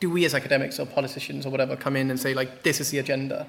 [0.00, 2.90] do we as academics or politicians or whatever come in and say like this is
[2.90, 3.46] the agenda?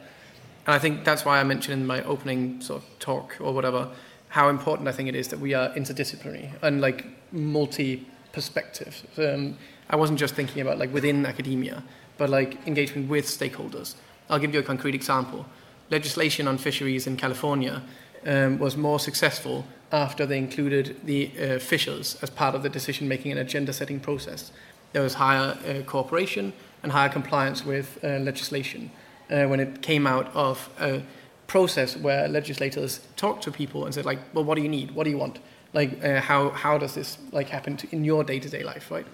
[0.68, 3.90] And I think that's why I mentioned in my opening sort of talk or whatever
[4.30, 9.08] how important I think it is that we are interdisciplinary and like multi-perspective.
[9.18, 9.58] Um,
[9.90, 11.82] I wasn't just thinking about like within academia,
[12.18, 13.96] but like engagement with stakeholders.
[14.30, 15.46] I'll give you a concrete example
[15.90, 17.82] legislation on fisheries in California
[18.26, 23.08] um, was more successful after they included the uh, officials as part of the decision
[23.08, 24.52] making and agenda setting process.
[24.94, 28.92] There was higher uh, cooperation and higher compliance with uh, legislation
[29.30, 31.02] uh, when it came out of a
[31.48, 34.92] process where legislators talked to people and said, like, well, what do you need?
[34.92, 35.40] What do you want?
[35.74, 38.92] Like, uh, how, how does this like happen to, in your day to day life,
[38.92, 39.06] right?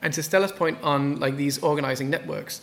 [0.00, 2.62] And to Stella's point on like these organizing networks,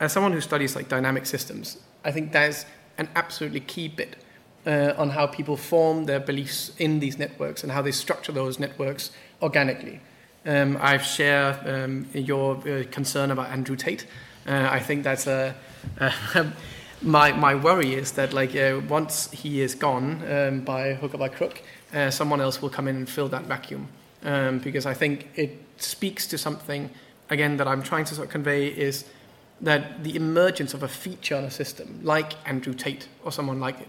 [0.00, 2.66] as someone who studies like dynamic systems, I think that's
[2.98, 4.16] an absolutely key bit
[4.66, 8.58] uh, on how people form their beliefs in these networks and how they structure those
[8.58, 9.10] networks
[9.42, 10.00] organically.
[10.46, 14.06] Um, I share um, your uh, concern about Andrew Tate.
[14.46, 15.54] Uh, I think that's a,
[15.98, 16.12] a
[17.02, 21.18] my my worry is that like uh, once he is gone um, by hook or
[21.18, 21.62] by crook,
[21.94, 23.88] uh, someone else will come in and fill that vacuum.
[24.22, 26.90] Um, because I think it speaks to something
[27.28, 29.04] again that I'm trying to sort of convey is
[29.60, 33.80] that the emergence of a feature on a system like Andrew Tate or someone like
[33.80, 33.88] it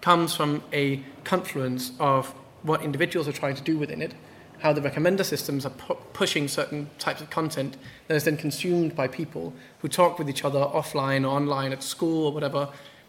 [0.00, 4.14] comes from a confluence of what individuals are trying to do within it,
[4.58, 7.76] how the recommender systems are pu- pushing certain types of content
[8.08, 11.82] that is then consumed by people who talk with each other offline or online at
[11.82, 12.68] school or whatever,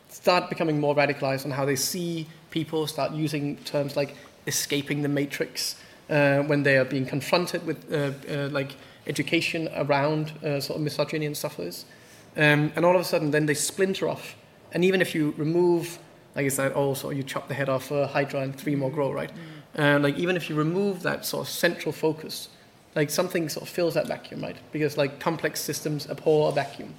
[0.09, 4.15] start becoming more radicalized on how they see people, start using terms like
[4.47, 5.75] escaping the matrix
[6.09, 8.75] uh, when they are being confronted with uh, uh, like
[9.07, 11.85] education around uh, sort of misogyny and stuff like this.
[12.35, 14.35] Um, and all of a sudden, then they splinter off.
[14.71, 15.99] And even if you remove,
[16.35, 19.11] like I said, also you chop the head off a Hydra and three more grow,
[19.11, 19.31] right?
[19.75, 19.97] Mm.
[19.97, 22.49] Uh, like even if you remove that sort of central focus,
[22.95, 24.57] like something sort of fills that vacuum, right?
[24.71, 26.93] Because like complex systems abhor a vacuum.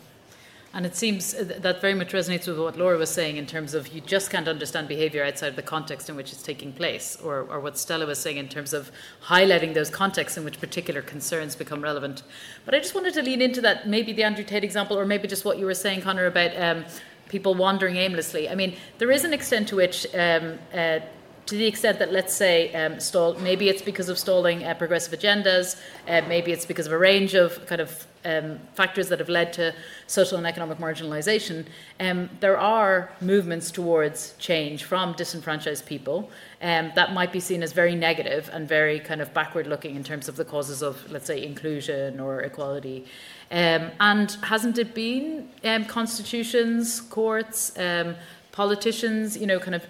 [0.75, 3.75] And it seems uh, that very much resonates with what Laura was saying in terms
[3.75, 7.17] of you just can't understand behavior outside of the context in which it's taking place,
[7.23, 8.91] or, or what Stella was saying in terms of
[9.23, 12.25] highlighting those contexts in which particular concerns become relevant.
[12.65, 15.29] But I just wanted to lean into that, maybe the Andrew Tate example, or maybe
[15.29, 16.85] just what you were saying, Conor, about um,
[17.29, 18.49] people wandering aimlessly.
[18.49, 20.99] I mean, there is an extent to which um, uh,
[21.47, 25.19] to the extent that, let's say, um, stall, maybe it's because of stalling uh, progressive
[25.19, 25.77] agendas,
[26.09, 29.53] uh, maybe it's because of a range of kind of um, factors that have led
[29.55, 29.75] to
[30.07, 31.67] social and economic marginalization,
[32.01, 36.31] um, there are movements towards change from disenfranchised people
[36.63, 40.05] um, that might be seen as very negative and very kind of backward looking in
[40.05, 43.05] terms of the causes of, let's say, inclusion or equality.
[43.51, 48.17] Um, and hasn't it been um, constitutions, courts, um,
[48.53, 49.85] politicians, you know, kind of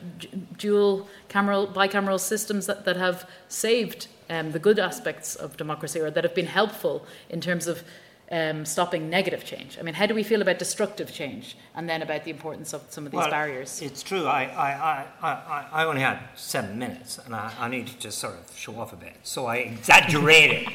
[0.57, 6.11] dual cameral, bicameral systems that, that have saved um, the good aspects of democracy or
[6.11, 7.85] that have been helpful in terms of
[8.31, 9.79] um, stopping negative change?
[9.79, 12.83] I mean, how do we feel about destructive change and then about the importance of
[12.89, 13.81] some of these well, barriers?
[13.83, 14.27] It's true.
[14.27, 18.35] I, I, I, I, only had seven minutes and I, I need to just sort
[18.35, 19.17] of show off a bit.
[19.23, 20.69] So I exaggerated.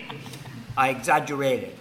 [0.77, 1.75] I exaggerated.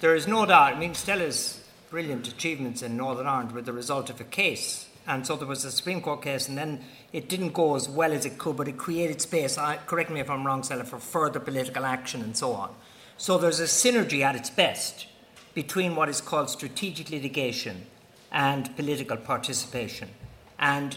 [0.00, 4.10] There is no doubt, I mean, Stella's brilliant achievements in Northern Ireland were the result
[4.10, 6.80] of a case and so there was a Supreme Court case, and then
[7.14, 9.56] it didn't go as well as it could, but it created space.
[9.56, 12.74] I, correct me if I'm wrong, Stella, for further political action and so on.
[13.18, 15.08] So there's a synergy at its best
[15.52, 17.86] between what is called strategic litigation
[18.30, 20.08] and political participation.
[20.56, 20.96] And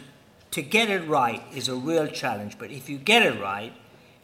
[0.52, 3.74] to get it right is a real challenge, but if you get it right,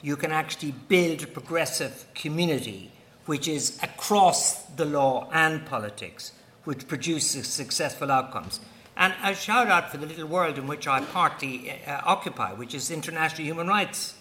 [0.03, 2.91] you can actually build a progressive community
[3.25, 6.33] which is across the law and politics,
[6.65, 8.59] which produces successful outcomes.
[8.95, 12.75] And a shout out for the little world in which I partly uh, occupy, which
[12.75, 14.13] is international human rights.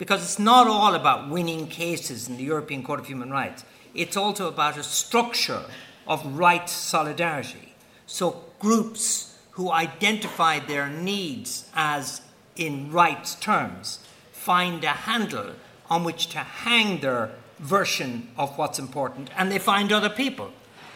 [0.00, 4.16] Because it's not all about winning cases in the European Court of Human Rights, it's
[4.16, 5.62] also about a structure
[6.08, 7.74] of rights solidarity.
[8.06, 12.22] So groups who identify their needs as
[12.56, 13.98] in rights terms
[14.32, 15.50] find a handle
[15.90, 20.50] on which to hang their version of what's important, and they find other people.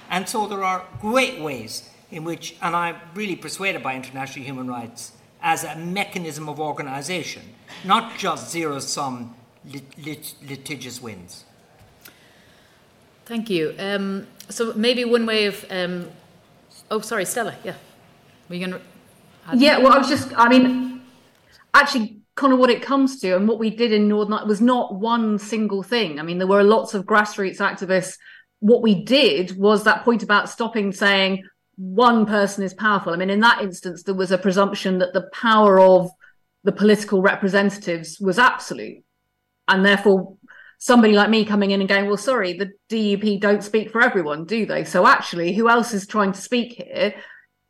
[0.08, 4.66] And so there are great ways in which, and I'm really persuaded by international human
[4.66, 5.12] rights
[5.44, 7.42] as a mechanism of organisation,
[7.84, 9.36] not just zero sum
[9.70, 11.44] lit- lit- litigious wins.
[13.26, 13.74] Thank you.
[13.78, 16.08] Um, so maybe one way of, um,
[16.90, 17.74] oh, sorry, Stella, yeah.
[18.48, 19.56] Were you going to?
[19.56, 21.02] Yeah, well, I was just, I mean,
[21.74, 24.60] actually, kind of what it comes to and what we did in Northern Ireland was
[24.62, 26.18] not one single thing.
[26.18, 28.16] I mean, there were lots of grassroots activists.
[28.60, 31.44] What we did was that point about stopping saying,
[31.76, 33.12] one person is powerful.
[33.12, 36.10] I mean, in that instance, there was a presumption that the power of
[36.62, 39.04] the political representatives was absolute.
[39.68, 40.36] And therefore,
[40.78, 44.44] somebody like me coming in and going, well, sorry, the DUP don't speak for everyone,
[44.44, 44.84] do they?
[44.84, 47.14] So actually, who else is trying to speak here?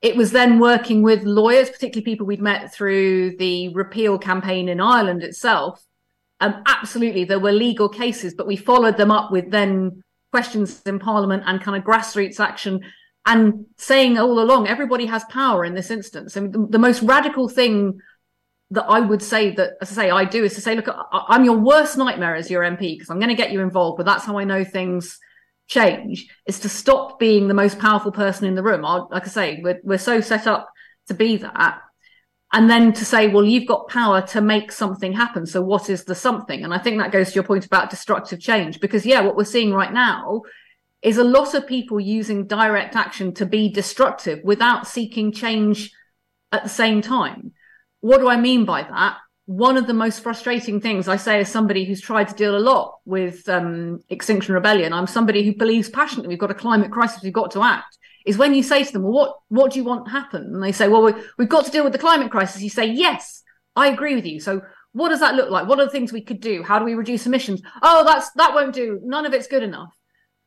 [0.03, 4.81] It was then working with lawyers, particularly people we'd met through the repeal campaign in
[4.81, 5.83] Ireland itself.
[6.41, 10.03] Um, absolutely, there were legal cases, but we followed them up with then
[10.33, 12.81] questions in Parliament and kind of grassroots action
[13.27, 16.37] and saying all along everybody has power in this instance.
[16.37, 18.01] I mean, the, the, most radical thing
[18.71, 21.35] that I would say that, as I say, I do is to say, look, I,
[21.35, 24.07] am your worst nightmare as your MP because I'm going to get you involved, but
[24.07, 25.19] that's how I know things
[25.69, 26.27] change.
[26.47, 28.85] Is to stop being the most powerful person in the room.
[28.85, 30.69] I, like I say, we're we're so set up
[31.09, 31.81] to be that.
[32.53, 35.45] And then to say, well, you've got power to make something happen.
[35.45, 36.63] So what is the something?
[36.63, 39.45] And I think that goes to your point about destructive change, because yeah, what we're
[39.45, 40.43] seeing right now
[41.05, 45.93] is a lot of people using direct action to be destructive without seeking change
[46.51, 47.53] at the same time.
[48.01, 49.19] what do I mean by that?
[49.47, 52.59] One of the most frustrating things I say as somebody who's tried to deal a
[52.59, 57.23] lot with um, Extinction Rebellion, I'm somebody who believes passionately we've got a climate crisis,
[57.23, 57.99] we've got to act.
[58.25, 60.63] Is when you say to them, "Well, what what do you want to happen?" And
[60.63, 63.43] they say, "Well, we, we've got to deal with the climate crisis." You say, "Yes,
[63.77, 65.69] I agree with you." So what does that look like?
[65.69, 66.63] What are the things we could do?
[66.63, 67.61] How do we reduce emissions?
[67.83, 68.99] Oh, that's that won't do.
[69.03, 69.93] None of it's good enough.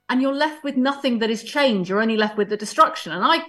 [0.09, 1.89] And you're left with nothing that is change.
[1.89, 3.11] You're only left with the destruction.
[3.11, 3.43] And I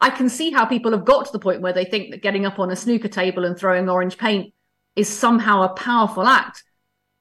[0.00, 2.44] I can see how people have got to the point where they think that getting
[2.44, 4.52] up on a snooker table and throwing orange paint
[4.96, 6.62] is somehow a powerful act.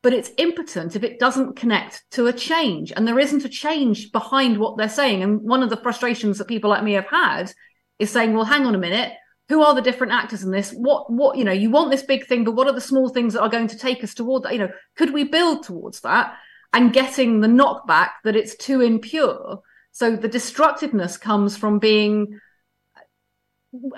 [0.01, 2.91] But it's impotent if it doesn't connect to a change.
[2.93, 5.23] And there isn't a change behind what they're saying.
[5.23, 7.53] And one of the frustrations that people like me have had
[7.99, 9.13] is saying, well, hang on a minute.
[9.47, 10.71] Who are the different actors in this?
[10.71, 13.33] What, what, you know, you want this big thing, but what are the small things
[13.33, 14.53] that are going to take us toward that?
[14.53, 16.35] You know, could we build towards that?
[16.73, 19.61] And getting the knockback that it's too impure.
[19.91, 22.39] So the destructiveness comes from being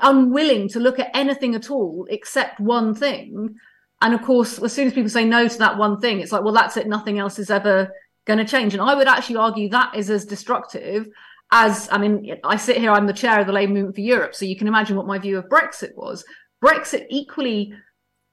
[0.02, 3.56] unwilling to look at anything at all except one thing.
[4.02, 6.44] And of course, as soon as people say no to that one thing, it's like,
[6.44, 6.88] well, that's it.
[6.88, 7.90] Nothing else is ever
[8.26, 8.74] going to change.
[8.74, 11.08] And I would actually argue that is as destructive
[11.52, 14.36] as, I mean, I sit here, I'm the chair of the Labour Movement for Europe.
[14.36, 16.26] So you can imagine what my view of Brexit was.
[16.64, 17.74] Brexit equally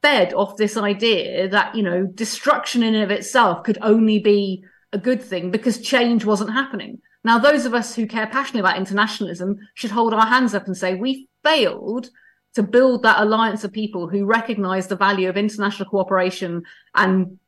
[0.03, 4.65] fed off this idea that, you know, destruction in and of itself could only be
[4.93, 7.01] a good thing because change wasn't happening.
[7.25, 10.77] Now, those of us who care passionately about internationalism should hold our hands up and
[10.77, 12.11] say, we failed
[12.55, 16.63] to build that alliance of people who recognize the value of international cooperation
[16.95, 17.39] and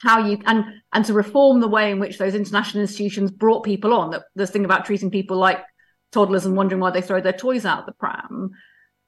[0.00, 3.92] how you and and to reform the way in which those international institutions brought people
[3.92, 5.60] on that this thing about treating people like
[6.12, 8.50] toddlers and wondering why they throw their toys out the pram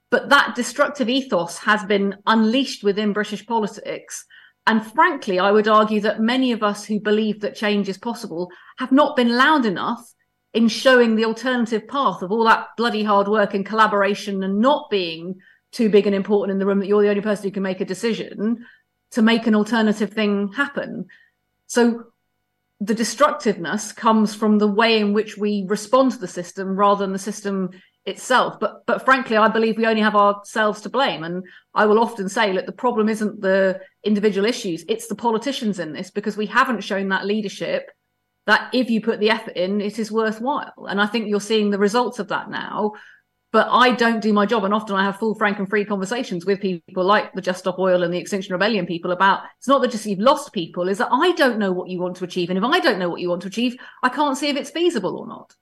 [0.09, 4.25] but that destructive ethos has been unleashed within british politics
[4.65, 8.49] and frankly i would argue that many of us who believe that change is possible
[8.77, 10.13] have not been loud enough
[10.53, 14.89] in showing the alternative path of all that bloody hard work and collaboration and not
[14.89, 15.35] being
[15.71, 17.81] too big and important in the room that you're the only person who can make
[17.81, 18.65] a decision
[19.11, 21.05] to make an alternative thing happen.
[21.67, 22.05] So
[22.79, 27.13] the destructiveness comes from the way in which we respond to the system rather than
[27.13, 27.69] the system
[28.07, 28.59] itself.
[28.59, 31.23] But but frankly, I believe we only have ourselves to blame.
[31.23, 31.43] And
[31.75, 35.93] I will often say, look, the problem isn't the individual issues, it's the politicians in
[35.93, 37.91] this because we haven't shown that leadership
[38.47, 40.87] that if you put the effort in, it is worthwhile.
[40.89, 42.93] And I think you're seeing the results of that now.
[43.53, 44.65] But I don't do my job.
[44.65, 47.79] And often I have full, frank, and free conversations with people like the Just Stop
[47.79, 50.97] Oil and the Extinction Rebellion people about it's not that just you've lost people, is
[50.97, 52.49] that I don't know what you want to achieve.
[52.49, 54.69] And if I don't know what you want to achieve, I can't see if it's
[54.69, 55.55] feasible or not.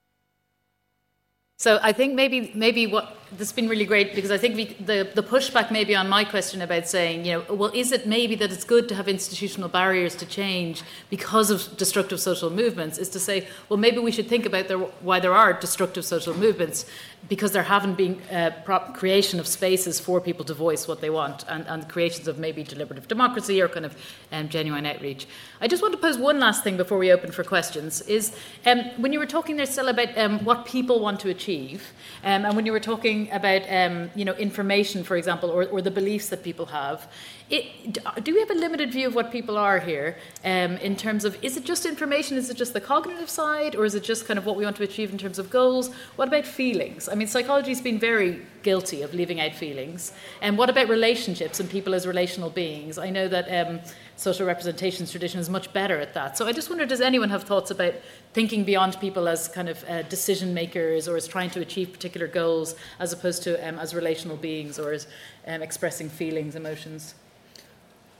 [1.57, 4.65] So I think maybe maybe what this has been really great because I think we,
[4.86, 8.36] the the pushback maybe on my question about saying you know well is it maybe
[8.36, 13.09] that it's good to have institutional barriers to change because of destructive social movements is
[13.09, 16.86] to say well maybe we should think about there, why there are destructive social movements
[17.27, 18.51] because there haven't been uh,
[18.93, 22.63] creation of spaces for people to voice what they want and, and creations of maybe
[22.63, 23.97] deliberative democracy or kind of
[24.31, 25.25] um, genuine outreach.
[25.59, 28.79] I just want to pose one last thing before we open for questions is um,
[28.97, 32.55] when you were talking there still about um, what people want to achieve um, and
[32.55, 36.30] when you were talking about um, you know information for example or, or the beliefs
[36.30, 37.07] that people have
[37.47, 41.25] it, do we have a limited view of what people are here um, in terms
[41.25, 42.37] of is it just information?
[42.37, 44.77] Is it just the cognitive side, or is it just kind of what we want
[44.77, 45.93] to achieve in terms of goals?
[46.15, 47.07] What about feelings?
[47.07, 50.11] I mean, psychology's been very guilty of leaving out feelings.
[50.41, 52.97] And what about relationships and people as relational beings?
[52.97, 53.79] I know that um,
[54.15, 56.39] social representations tradition is much better at that.
[56.39, 57.93] So I just wonder, does anyone have thoughts about
[58.33, 62.25] thinking beyond people as kind of uh, decision makers or as trying to achieve particular
[62.25, 65.05] goals, as opposed to um, as relational beings or as
[65.45, 67.13] um, expressing feelings, emotions?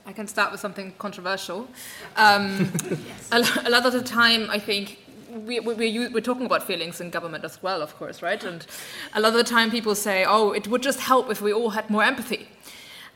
[0.08, 1.68] I can start with something controversial.
[2.16, 2.72] Um,
[3.08, 3.30] yes.
[3.32, 5.00] a, a, lot of the time, I think
[5.30, 8.44] we, we, we're talking about feelings in government as well, of course, right?
[8.44, 8.66] And
[9.16, 11.72] a lot of the time, people say, "Oh, it would just help if we all
[11.72, 12.48] had more empathy,"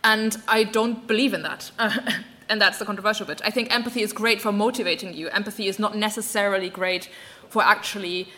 [0.03, 1.71] and I don't believe in that.
[2.49, 3.39] and that's the controversial bit.
[3.45, 5.29] I think empathy is great for motivating you.
[5.29, 7.09] Empathy is not necessarily great
[7.49, 8.29] for actually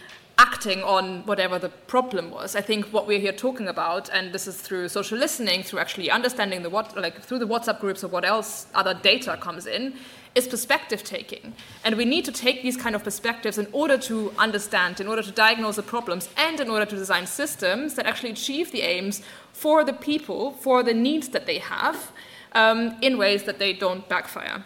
[0.42, 2.56] acting on whatever the problem was.
[2.56, 6.10] I think what we're here talking about, and this is through social listening, through actually
[6.10, 9.94] understanding the what, like through the WhatsApp groups or what else other data comes in,
[10.34, 11.54] is perspective taking.
[11.84, 15.22] And we need to take these kind of perspectives in order to understand, in order
[15.22, 19.22] to diagnose the problems, and in order to design systems that actually achieve the aims
[19.54, 22.12] for the people, for the needs that they have,
[22.54, 24.66] um, in ways that they don't backfire.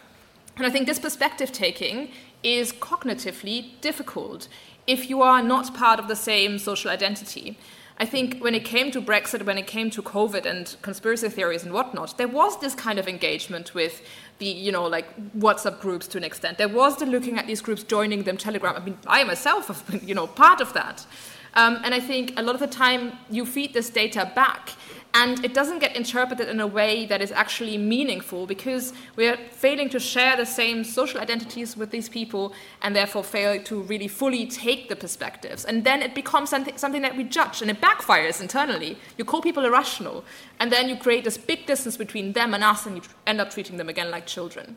[0.55, 2.11] And I think this perspective taking
[2.43, 4.47] is cognitively difficult
[4.87, 7.57] if you are not part of the same social identity.
[7.97, 11.63] I think when it came to Brexit, when it came to COVID and conspiracy theories
[11.63, 14.01] and whatnot, there was this kind of engagement with
[14.39, 16.57] the, you know, like WhatsApp groups to an extent.
[16.57, 18.75] There was the looking at these groups, joining them, Telegram.
[18.75, 21.05] I mean, I myself have been, you know, part of that.
[21.53, 24.73] Um, and I think a lot of the time you feed this data back
[25.15, 29.37] and it doesn't get interpreted in a way that is actually meaningful because we are
[29.49, 34.09] failing to share the same social identities with these people and therefore fail to really
[34.09, 35.63] fully take the perspectives.
[35.63, 38.97] And then it becomes something, something that we judge and it backfires internally.
[39.17, 40.25] You call people irrational
[40.59, 43.51] and then you create this big distance between them and us and you end up
[43.51, 44.75] treating them again like children.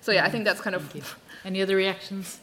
[0.00, 1.16] So yeah, I think that's kind of.
[1.44, 2.38] Any other reactions?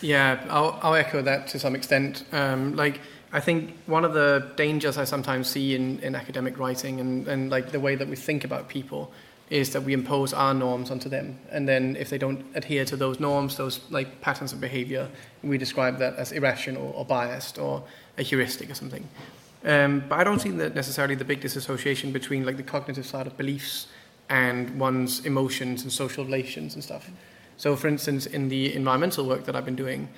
[0.00, 2.24] Yeah, I'll, I'll echo that to some extent.
[2.30, 3.00] Um, like,
[3.32, 7.50] I think one of the dangers I sometimes see in, in academic writing and, and
[7.50, 9.12] like the way that we think about people
[9.50, 11.38] is that we impose our norms onto them.
[11.50, 15.08] And then if they don't adhere to those norms, those like patterns of behavior,
[15.42, 17.82] we describe that as irrational or biased or
[18.18, 19.08] a heuristic or something.
[19.64, 23.26] Um, but I don't see that necessarily the big disassociation between like the cognitive side
[23.26, 23.88] of beliefs
[24.28, 27.10] and one's emotions and social relations and stuff.
[27.56, 30.08] So, for instance, in the environmental work that I've been doing,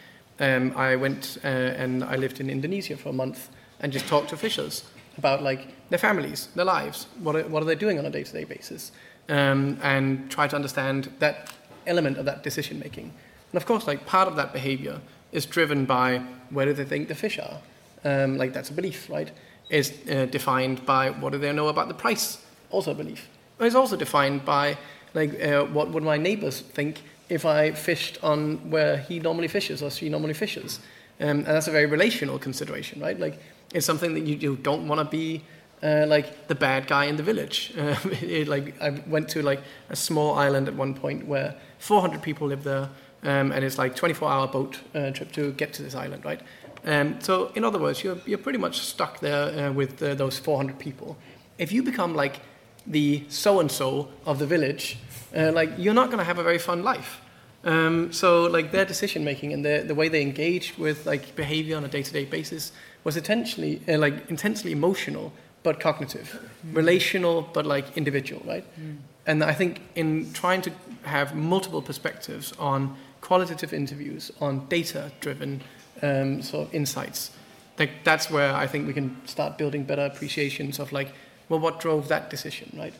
[0.40, 4.30] um, I went uh, and I lived in Indonesia for a month and just talked
[4.30, 4.84] to fishers
[5.16, 8.44] about like their families, their lives, what are, what are they doing on a day-to-day
[8.44, 8.92] basis,
[9.28, 11.52] um, and try to understand that
[11.86, 13.12] element of that decision making.
[13.52, 15.00] And of course, like part of that behavior
[15.32, 17.58] is driven by where do they think the fish are.
[18.04, 19.30] Um, like that's a belief, right?
[19.68, 22.38] Is uh, defined by what do they know about the price,
[22.70, 23.28] also a belief.
[23.60, 24.78] It's also defined by
[25.12, 29.82] like uh, what would my neighbors think if I fished on where he normally fishes
[29.82, 30.80] or she normally fishes.
[31.20, 33.18] Um, and that's a very relational consideration, right?
[33.18, 33.38] Like,
[33.72, 35.42] it's something that you, you don't want to be
[35.82, 37.72] uh, like the bad guy in the village.
[37.78, 42.20] Uh, it, like, I went to like a small island at one point where 400
[42.20, 42.88] people live there,
[43.22, 46.40] um, and it's like 24-hour boat uh, trip to get to this island, right?
[46.84, 50.38] Um, so, in other words, you're, you're pretty much stuck there uh, with uh, those
[50.38, 51.16] 400 people.
[51.58, 52.40] If you become like
[52.86, 54.98] the so-and-so of the village,
[55.36, 57.20] uh, like you're not going to have a very fun life.
[57.62, 61.76] Um, so like their decision making and the, the way they engaged with like behavior
[61.76, 62.72] on a day-to-day basis
[63.04, 66.74] was intentionally uh, like intensely emotional but cognitive, mm.
[66.74, 68.64] relational but like individual, right?
[68.80, 68.96] Mm.
[69.26, 70.72] And I think in trying to
[71.02, 75.62] have multiple perspectives on qualitative interviews, on data-driven
[76.00, 77.30] um, sort of insights,
[77.78, 81.12] like that's where I think we can start building better appreciations of like,
[81.50, 82.94] well, what drove that decision, right?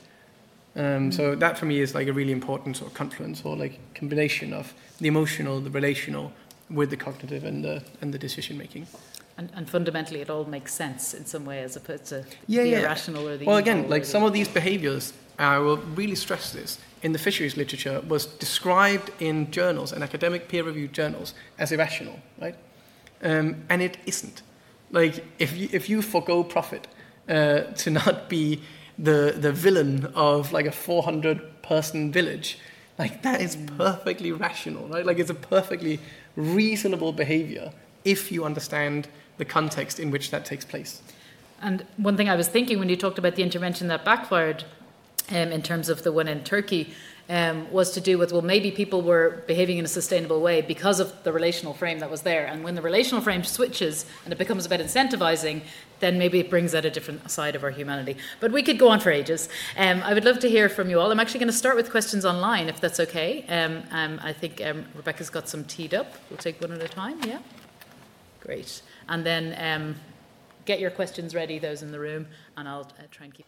[0.76, 3.78] Um, so that for me is like a really important sort of confluence or like
[3.94, 6.32] combination of the emotional, the relational,
[6.68, 8.86] with the cognitive and the and the decision making.
[9.36, 12.68] And, and fundamentally, it all makes sense in some way, as opposed to yeah, the
[12.68, 12.80] yeah.
[12.80, 13.46] irrational or the.
[13.46, 17.57] Well, again, like some of these behaviours, I will really stress this in the fisheries
[17.57, 22.55] literature was described in journals and academic peer-reviewed journals as irrational, right?
[23.22, 24.42] Um, and it isn't.
[24.90, 26.86] Like if you if you forego profit
[27.31, 28.61] uh, to not be
[28.99, 32.59] the, the villain of like a 400 person village.
[32.99, 35.07] Like that is perfectly rational, right?
[35.07, 36.01] Like it's a perfectly
[36.37, 37.72] reasonable behavior
[38.05, 39.09] if you understand
[39.39, 41.01] the context in which that takes place.
[41.62, 44.64] And one thing I was thinking when you talked about the intervention that backfired
[45.31, 46.93] um, in terms of the one in Turkey
[47.31, 51.01] um, was to do with well maybe people were behaving in a sustainable way because
[51.01, 52.45] of the relational frame that was there.
[52.45, 55.62] And when the relational frame switches and it becomes about incentivizing
[56.01, 58.16] then maybe it brings out a different side of our humanity.
[58.41, 59.49] But we could go on for ages.
[59.76, 61.11] Um, i would love to hear from you all.
[61.11, 63.45] I'm actually going to start with questions online if that's okay.
[63.49, 66.14] Um, um i think um, rebecca's got some teed up.
[66.28, 67.39] We'll take one at a time yeah?
[68.41, 68.83] Great.
[69.09, 69.97] And then um,
[70.64, 72.26] get your questions ready those in the room
[72.57, 73.47] and i'll uh, try and keep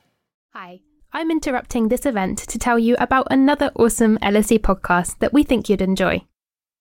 [0.52, 0.80] hi
[1.14, 5.68] I'm interrupting this event to tell you about another awesome LSE podcast that we think
[5.68, 6.22] you'd enjoy.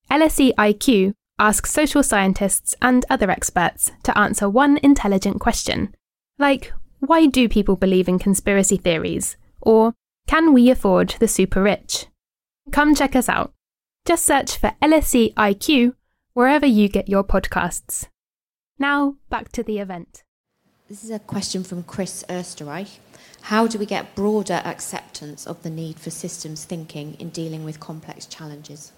[0.09, 5.93] LSE IQ asks social scientists and other experts to answer one intelligent question,
[6.39, 9.35] like why do people believe in conspiracy theories?
[9.59, 9.95] Or
[10.27, 12.05] can we afford the super rich?
[12.71, 13.53] Come check us out.
[14.05, 15.95] Just search for LSE IQ
[16.33, 18.07] wherever you get your podcasts.
[18.79, 20.23] Now, back to the event.
[20.91, 22.97] This is a question from Chris Ersterreich.
[23.43, 27.79] How do we get broader acceptance of the need for systems thinking in dealing with
[27.79, 28.91] complex challenges?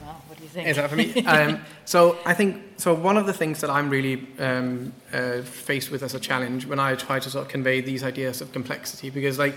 [0.00, 0.68] Well, what do you think?
[0.68, 1.12] Is that for me?
[1.26, 2.94] um, so I think so.
[2.94, 6.78] One of the things that I'm really um, uh, faced with as a challenge when
[6.78, 9.56] I try to sort of convey these ideas of complexity, because like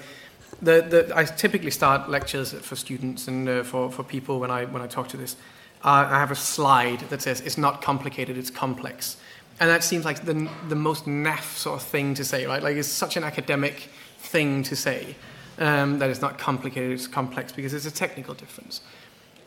[0.63, 4.65] the, the I typically start lectures for students and uh, for for people when I
[4.65, 5.35] when I talk to this.
[5.83, 9.17] Uh, I have a slide that says it's not complicated, it's complex
[9.59, 12.61] and that seems like the, the most naff sort of thing to say, right?
[12.61, 13.89] Like it's such an academic
[14.19, 15.15] thing to say
[15.59, 18.81] um, that it's not complicated, it's complex because it's a technical difference.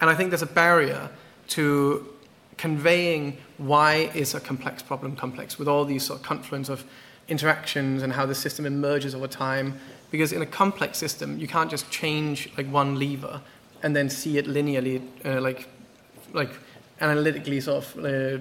[0.00, 1.10] And I think there's a barrier
[1.48, 2.06] to
[2.56, 6.84] conveying why is a complex problem complex with all these sort of confluence of
[7.28, 9.78] interactions and how the system emerges over time.
[10.10, 13.42] Because in a complex system, you can't just change like one lever
[13.82, 15.68] and then see it linearly, uh, like,
[16.32, 16.50] like
[17.00, 18.38] analytically sort of uh,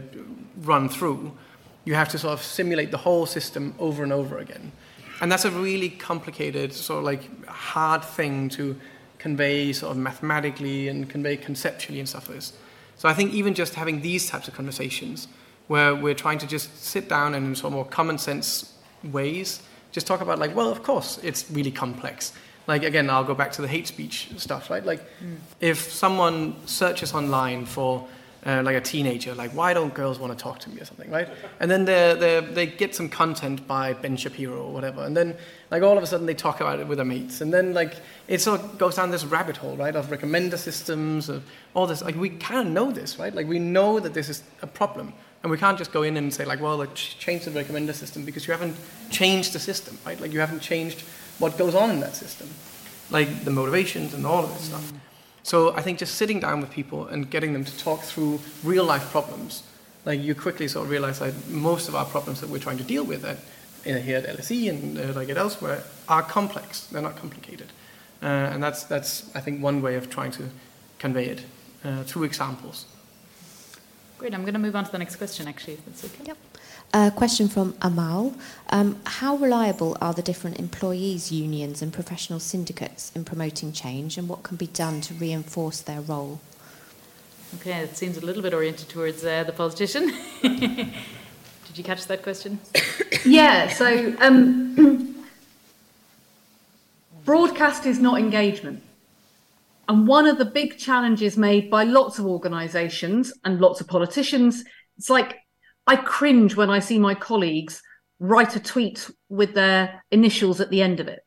[0.61, 1.33] run through
[1.87, 4.73] you have to sort of simulate the whole system over and over again.
[5.21, 8.75] and that's a really complicated, sort of like hard thing to
[9.17, 12.53] convey sort of mathematically and convey conceptually and stuff like this.
[12.97, 15.27] So I think even just having these types of conversations
[15.67, 18.73] where we're trying to just sit down and in sort of more common sense
[19.03, 19.61] ways,
[19.91, 22.33] just talk about like, well, of course, it's really complex.
[22.67, 24.85] Like again, I'll go back to the hate speech stuff, right?
[24.85, 25.37] Like, mm.
[25.61, 28.07] if someone searches online for
[28.45, 31.09] uh, like a teenager, like why don't girls want to talk to me or something,
[31.09, 31.27] right?
[31.59, 35.35] And then they they they get some content by Ben Shapiro or whatever, and then
[35.71, 37.95] like all of a sudden they talk about it with their mates, and then like
[38.27, 42.01] it sort of goes down this rabbit hole, right, of recommender systems, of all this.
[42.01, 43.33] Like we kind of know this, right?
[43.33, 45.13] Like we know that this is a problem,
[45.43, 48.23] and we can't just go in and say like, well, let's change the recommender system
[48.23, 48.75] because you haven't
[49.09, 50.19] changed the system, right?
[50.19, 51.01] Like you haven't changed
[51.39, 52.49] what goes on in that system,
[53.09, 54.93] like the motivations and all of this stuff.
[55.47, 58.83] So I think just sitting down with people and getting them to talk through real
[58.83, 59.63] life problems,
[60.03, 62.83] like you quickly sort of realize that most of our problems that we're trying to
[62.83, 63.37] deal with at,
[63.85, 66.87] here at LSE and uh, like it elsewhere are complex.
[66.87, 67.67] They're not complicated,
[68.21, 70.49] uh, and that's that's I think one way of trying to
[70.99, 71.45] convey it
[71.85, 72.85] uh, through examples.
[74.17, 74.33] Great.
[74.33, 75.47] I'm going to move on to the next question.
[75.47, 76.25] Actually, if that's okay.
[76.25, 76.37] Yep.
[76.93, 78.33] A question from Amal.
[78.69, 84.29] Um, how reliable are the different employees' unions and professional syndicates in promoting change, and
[84.29, 86.39] what can be done to reinforce their role?
[87.55, 90.13] Okay, it seems a little bit oriented towards uh, the politician.
[90.41, 90.93] Did
[91.75, 92.59] you catch that question?
[93.25, 95.25] yeah, so um,
[97.25, 98.81] broadcast is not engagement.
[99.89, 104.63] And one of the big challenges made by lots of organisations and lots of politicians,
[104.97, 105.37] it's like
[105.87, 107.81] I cringe when I see my colleagues
[108.19, 111.19] write a tweet with their initials at the end of it.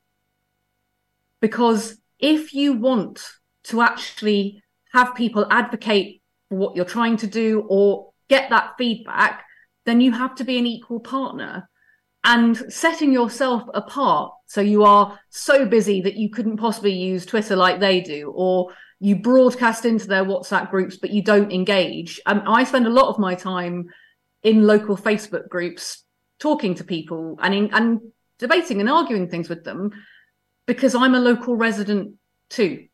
[1.41, 3.25] Because if you want
[3.65, 9.45] to actually have people advocate for what you're trying to do or get that feedback,
[9.87, 11.69] then you have to be an equal partner.
[12.23, 17.57] And setting yourself apart so you are so busy that you couldn't possibly use Twitter
[17.57, 22.21] like they do, or you broadcast into their WhatsApp groups, but you don't engage.
[22.27, 23.89] Um, I spend a lot of my time
[24.43, 26.05] in local Facebook groups
[26.39, 28.01] talking to people and in, and
[28.39, 29.91] debating and arguing things with them
[30.67, 32.15] because I'm a local resident
[32.49, 32.87] too.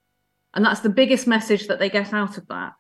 [0.55, 2.73] And that's the biggest message that they get out of that.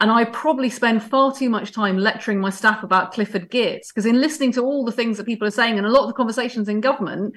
[0.00, 4.06] And I probably spend far too much time lecturing my staff about Clifford Geertz because
[4.06, 6.14] in listening to all the things that people are saying and a lot of the
[6.14, 7.34] conversations in government,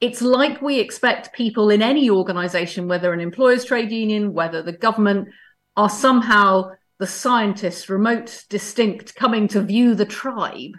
[0.00, 4.72] it's like we expect people in any organization, whether an employers' trade union, whether the
[4.72, 5.28] government,
[5.76, 10.72] are somehow the scientists, remote, distinct, coming to view the tribe,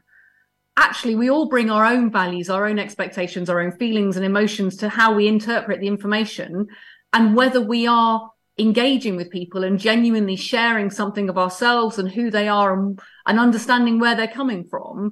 [0.76, 4.78] actually, we all bring our own values, our own expectations, our own feelings and emotions
[4.78, 6.68] to how we interpret the information
[7.14, 12.30] and whether we are engaging with people and genuinely sharing something of ourselves and who
[12.30, 15.12] they are and, and understanding where they're coming from.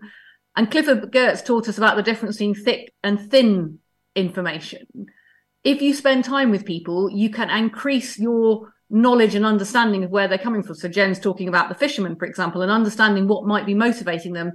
[0.56, 3.80] And Clifford Geertz taught us about the difference between thick and thin
[4.16, 4.88] information.
[5.64, 10.28] If you spend time with people, you can increase your knowledge and understanding of where
[10.28, 10.76] they're coming from.
[10.76, 14.54] So Jens talking about the fishermen, for example, and understanding what might be motivating them.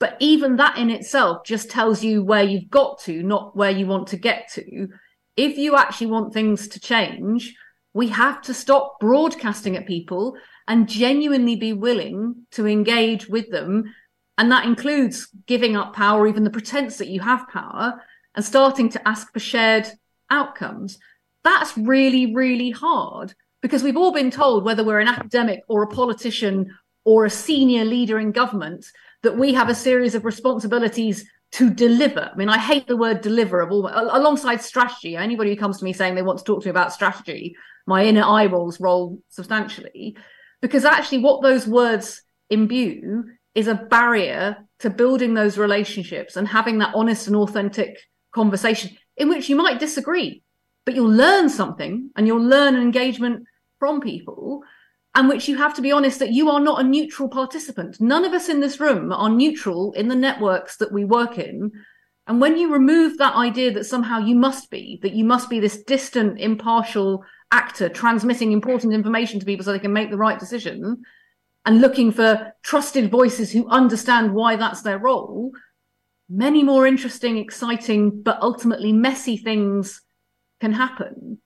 [0.00, 3.86] But even that in itself just tells you where you've got to, not where you
[3.86, 4.88] want to get to.
[5.36, 7.54] If you actually want things to change,
[7.94, 10.36] we have to stop broadcasting at people
[10.68, 13.92] and genuinely be willing to engage with them.
[14.36, 18.00] And that includes giving up power, even the pretense that you have power,
[18.36, 19.88] and starting to ask for shared
[20.30, 20.98] outcomes
[21.44, 25.88] that's really, really hard because we've all been told, whether we're an academic or a
[25.88, 26.74] politician
[27.04, 28.84] or a senior leader in government,
[29.22, 32.30] that we have a series of responsibilities to deliver.
[32.32, 35.16] I mean, I hate the word deliver of all alongside strategy.
[35.16, 38.04] Anybody who comes to me saying they want to talk to me about strategy, my
[38.04, 40.16] inner eye rolls roll substantially
[40.60, 43.24] because actually what those words imbue
[43.54, 47.98] is a barrier to building those relationships and having that honest and authentic
[48.32, 50.42] conversation in which you might disagree
[50.88, 53.44] but you'll learn something and you'll learn an engagement
[53.78, 54.62] from people
[55.14, 58.00] and which you have to be honest that you are not a neutral participant.
[58.00, 61.70] None of us in this room are neutral in the networks that we work in.
[62.26, 65.60] And when you remove that idea that somehow you must be, that you must be
[65.60, 67.22] this distant, impartial
[67.52, 71.02] actor transmitting important information to people so they can make the right decision
[71.66, 75.52] and looking for trusted voices who understand why that's their role,
[76.30, 80.00] many more interesting, exciting, but ultimately messy things
[80.60, 81.38] can happen.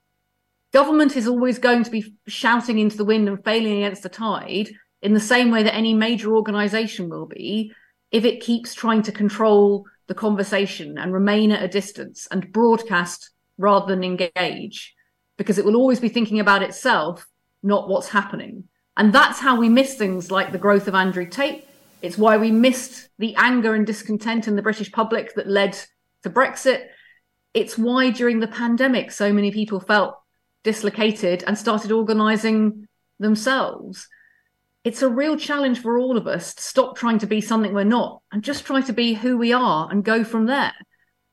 [0.72, 4.70] Government is always going to be shouting into the wind and failing against the tide
[5.02, 7.72] in the same way that any major organization will be
[8.10, 13.30] if it keeps trying to control the conversation and remain at a distance and broadcast
[13.58, 14.94] rather than engage,
[15.36, 17.26] because it will always be thinking about itself,
[17.62, 18.64] not what's happening.
[18.96, 21.66] And that's how we miss things like the growth of Andrew Tate.
[22.02, 25.78] It's why we missed the anger and discontent in the British public that led
[26.22, 26.86] to Brexit.
[27.54, 30.14] It's why during the pandemic, so many people felt
[30.64, 32.88] dislocated and started organizing
[33.18, 34.08] themselves.
[34.84, 37.84] It's a real challenge for all of us to stop trying to be something we're
[37.84, 40.72] not and just try to be who we are and go from there.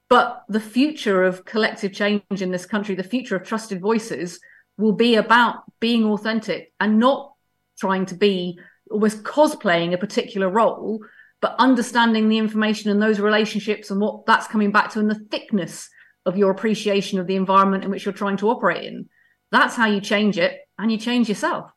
[0.09, 4.39] But the future of collective change in this country, the future of trusted voices,
[4.77, 7.33] will be about being authentic and not
[7.79, 8.59] trying to be
[8.91, 10.99] almost cosplaying a particular role,
[11.41, 15.25] but understanding the information and those relationships and what that's coming back to and the
[15.31, 15.89] thickness
[16.25, 19.09] of your appreciation of the environment in which you're trying to operate in.
[19.51, 21.71] That's how you change it and you change yourself.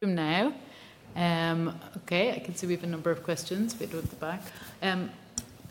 [0.00, 0.52] From now,
[1.14, 3.78] um, okay, I can see we have a number of questions.
[3.78, 4.42] We Wait at the back.
[4.82, 5.10] Um,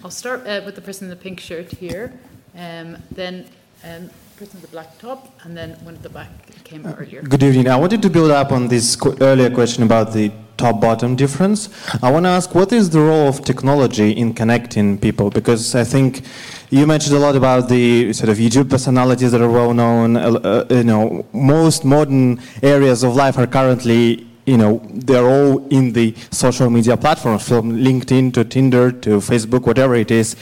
[0.03, 2.13] I'll start uh, with the person in the pink shirt here,
[2.55, 3.45] um, then
[3.83, 6.29] um, person in the black top, and then one at the back
[6.63, 7.21] came uh, earlier.
[7.21, 7.67] Good evening.
[7.67, 11.69] I wanted to build up on this earlier question about the top bottom difference.
[12.01, 15.29] I want to ask what is the role of technology in connecting people?
[15.29, 16.21] Because I think
[16.69, 20.17] you mentioned a lot about the sort of YouTube personalities that are well known.
[20.17, 25.67] Uh, uh, you know, most modern areas of life are currently you know, they're all
[25.69, 30.35] in the social media platforms, from LinkedIn to Tinder to Facebook, whatever it is.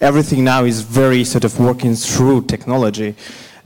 [0.00, 3.16] Everything now is very sort of working through technology.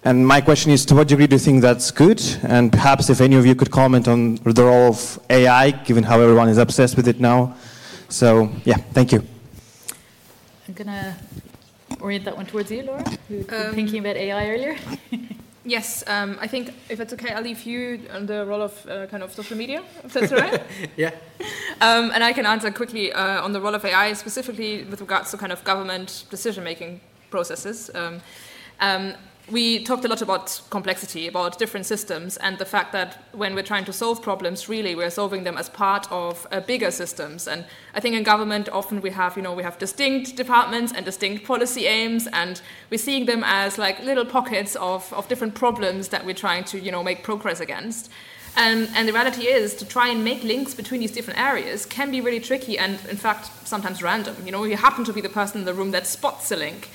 [0.05, 2.21] And my question is, to what degree do you think that's good?
[2.43, 6.21] And perhaps if any of you could comment on the role of AI, given how
[6.21, 7.55] everyone is obsessed with it now.
[8.09, 9.25] So, yeah, thank you.
[10.67, 11.17] I'm going to
[12.01, 14.77] orient that one towards you, Laura, who was um, thinking about AI earlier.
[15.65, 19.07] Yes, um, I think if it's okay, I'll leave you on the role of uh,
[19.07, 20.61] kind of social media, if that's all right.
[20.97, 21.11] yeah.
[21.81, 25.31] Um, and I can answer quickly uh, on the role of AI, specifically with regards
[25.31, 27.01] to kind of government decision making
[27.31, 27.93] processes.
[27.95, 28.21] Um,
[28.81, 29.15] um
[29.53, 33.63] we talked a lot about complexity, about different systems, and the fact that when we're
[33.63, 37.47] trying to solve problems, really we're solving them as part of uh, bigger systems.
[37.47, 41.05] And I think in government, often we have, you know, we have distinct departments and
[41.05, 46.09] distinct policy aims, and we're seeing them as like little pockets of, of different problems
[46.09, 48.11] that we're trying to, you know, make progress against.
[48.57, 52.11] And, and the reality is to try and make links between these different areas can
[52.11, 54.37] be really tricky and, in fact, sometimes random.
[54.45, 56.91] You know, you happen to be the person in the room that spots a link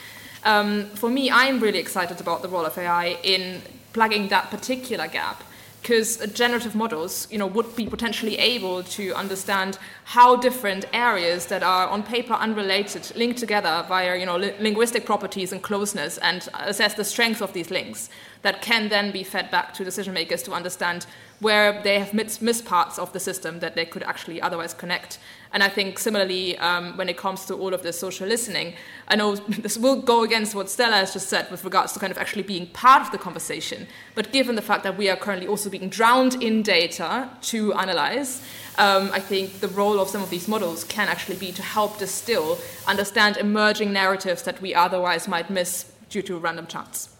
[0.47, 5.07] um, for me, I'm really excited about the role of AI in plugging that particular
[5.07, 5.43] gap
[5.81, 11.63] because generative models you know, would be potentially able to understand how different areas that
[11.63, 16.47] are on paper unrelated link together via you know, li- linguistic properties and closeness and
[16.59, 18.09] assess the strength of these links
[18.41, 21.05] that can then be fed back to decision makers to understand
[21.39, 25.19] where they have missed, missed parts of the system that they could actually otherwise connect.
[25.53, 28.73] And I think similarly, um, when it comes to all of this social listening,
[29.07, 32.11] I know this will go against what Stella has just said with regards to kind
[32.11, 33.87] of actually being part of the conversation.
[34.15, 38.41] But given the fact that we are currently also being drowned in data to analyze,
[38.77, 41.99] um, I think the role of some of these models can actually be to help
[41.99, 47.16] distill, understand emerging narratives that we otherwise might miss due to random chance.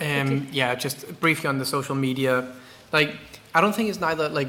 [0.00, 2.48] Um, yeah, just briefly on the social media,
[2.92, 3.16] like
[3.54, 4.48] I don't think it's neither like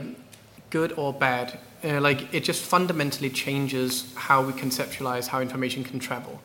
[0.69, 1.59] good or bad.
[1.83, 6.41] Uh, like it just fundamentally changes how we conceptualize how information can travel.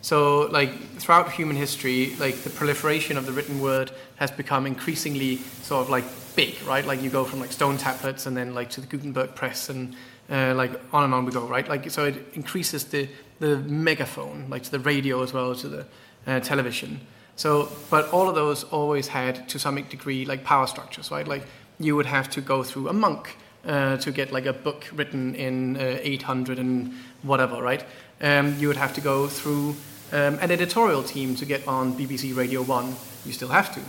[0.00, 5.38] So like throughout human history, like the proliferation of the written word has become increasingly
[5.62, 6.04] sort of like
[6.36, 6.86] big, right?
[6.86, 9.96] Like you go from like stone tablets and then like to the Gutenberg press and
[10.30, 11.68] uh, like on and on we go, right?
[11.68, 13.08] Like so it increases the
[13.40, 15.86] the megaphone, like to the radio as well as to the
[16.26, 17.00] uh, television.
[17.36, 21.28] So, but all of those always had, to some degree, like power structures, right?
[21.28, 21.42] Like
[21.78, 25.34] you would have to go through a monk uh, to get like a book written
[25.34, 27.84] in uh, 800 and whatever, right?
[28.22, 29.76] Um, you would have to go through
[30.12, 32.94] um, an editorial team to get on BBC Radio 1.
[33.26, 33.80] You still have to.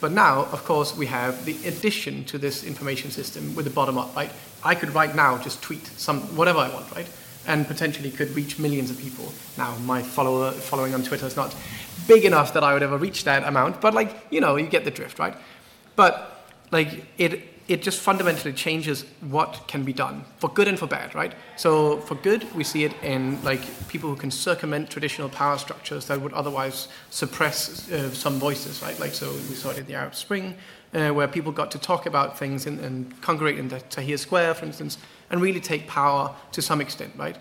[0.00, 3.98] But now, of course, we have the addition to this information system with the bottom
[3.98, 4.30] up, right?
[4.64, 7.08] I could right now just tweet some whatever I want, right?
[7.46, 9.32] And potentially could reach millions of people.
[9.56, 11.54] Now, my follower following on Twitter is not
[12.10, 14.84] big enough that I would ever reach that amount, but like, you know, you get
[14.84, 15.36] the drift, right?
[15.94, 16.12] But
[16.72, 17.32] like it
[17.68, 19.04] it just fundamentally changes
[19.36, 21.32] what can be done for good and for bad, right?
[21.56, 26.06] So for good, we see it in like people who can circumvent traditional power structures
[26.06, 28.98] that would otherwise suppress uh, some voices, right?
[28.98, 30.56] Like so we saw it in the Arab Spring,
[30.94, 34.54] uh, where people got to talk about things and, and congregate in the Tahrir Square,
[34.54, 34.98] for instance,
[35.30, 37.36] and really take power to some extent, right?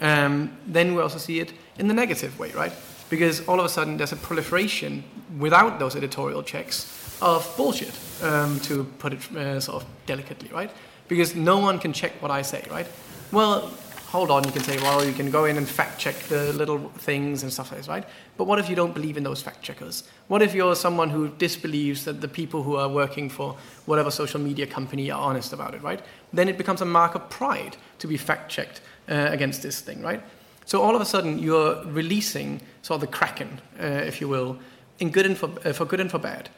[0.00, 2.72] Um, then we also see it in the negative way, right?
[3.10, 5.04] Because all of a sudden there's a proliferation
[5.38, 7.92] without those editorial checks of bullshit,
[8.22, 10.70] um, to put it uh, sort of delicately, right?
[11.08, 12.86] Because no one can check what I say, right?
[13.32, 13.70] Well,
[14.10, 16.78] hold on, you can say, well, you can go in and fact check the little
[16.98, 18.04] things and stuff like this, right?
[18.36, 20.04] But what if you don't believe in those fact checkers?
[20.28, 23.56] What if you're someone who disbelieves that the people who are working for
[23.86, 26.00] whatever social media company are honest about it, right?
[26.32, 30.02] Then it becomes a mark of pride to be fact checked uh, against this thing,
[30.02, 30.22] right?
[30.70, 34.56] So all of a sudden, you're releasing sort of the kraken, uh, if you will,
[35.00, 36.48] in good and for, uh, for good and for bad.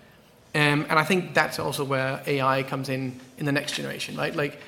[0.55, 4.37] Um, and I think that's also where AI comes in in the next generation, right?
[4.37, 4.61] Like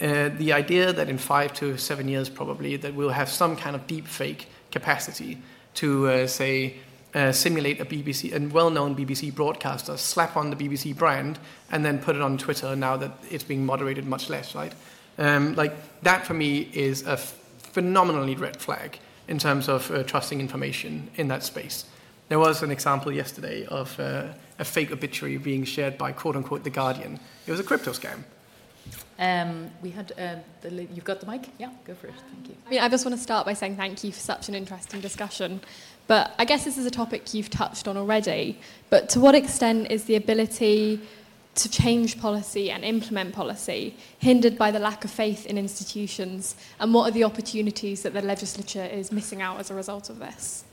[0.00, 3.74] uh, the idea that in five to seven years, probably, that we'll have some kind
[3.74, 5.38] of deep fake capacity
[5.74, 6.76] to uh, say
[7.12, 11.40] uh, simulate a BBC, and well-known BBC broadcaster, slap on the BBC brand,
[11.72, 12.76] and then put it on Twitter.
[12.76, 14.72] Now that it's being moderated much less, right?
[15.18, 17.20] Um, like that for me is a
[17.72, 21.84] phenomenally red flag in terms of uh, trusting information in that space.
[22.28, 24.28] There was an example yesterday of uh,
[24.58, 27.18] a fake obituary being shared by quote unquote the Guardian.
[27.46, 28.24] It was a crypto scam.
[29.18, 31.48] Um, we had um, the, you've got the mic.
[31.58, 32.14] Yeah, go for it.
[32.32, 32.56] Thank you.
[32.66, 35.00] I mean, I just want to start by saying thank you for such an interesting
[35.00, 35.60] discussion.
[36.06, 38.58] But I guess this is a topic you've touched on already.
[38.90, 41.00] But to what extent is the ability
[41.54, 46.54] to change policy and implement policy hindered by the lack of faith in institutions?
[46.80, 50.18] And what are the opportunities that the legislature is missing out as a result of
[50.18, 50.64] this?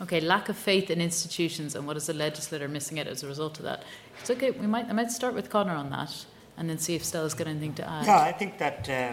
[0.00, 3.28] Okay, lack of faith in institutions, and what is the legislator missing out as a
[3.28, 3.84] result of that?
[4.20, 4.50] It's okay.
[4.50, 4.86] We might.
[4.88, 6.24] I might start with Conor on that,
[6.56, 8.06] and then see if Stella's got anything to add.
[8.06, 9.12] Yeah, I think that uh,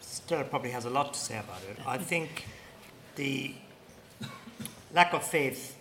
[0.00, 1.78] Stella probably has a lot to say about it.
[1.86, 2.44] I think
[3.16, 3.54] the
[4.92, 5.76] lack of faith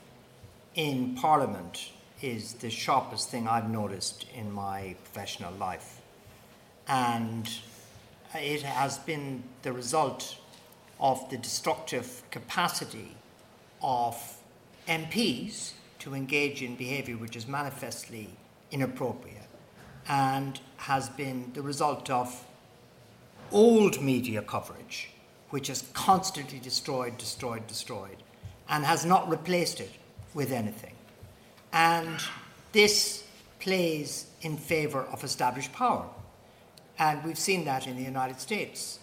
[0.76, 1.92] in Parliament
[2.22, 6.02] is the sharpest thing I've noticed in my professional life.
[6.88, 7.50] And
[8.36, 10.38] it has been the result
[11.00, 13.16] of the destructive capacity
[13.82, 14.16] of
[14.88, 18.30] MPs to engage in behaviour which is manifestly
[18.72, 19.38] inappropriate
[20.08, 22.46] and has been the result of
[23.52, 25.10] old media coverage
[25.50, 28.18] which has constantly destroyed, destroyed, destroyed,
[28.70, 29.92] and has not replaced it
[30.34, 30.94] with anything.
[31.74, 32.20] And
[32.72, 33.24] this
[33.60, 36.06] plays in favour of established power.
[36.98, 39.00] And we've seen that in the United States.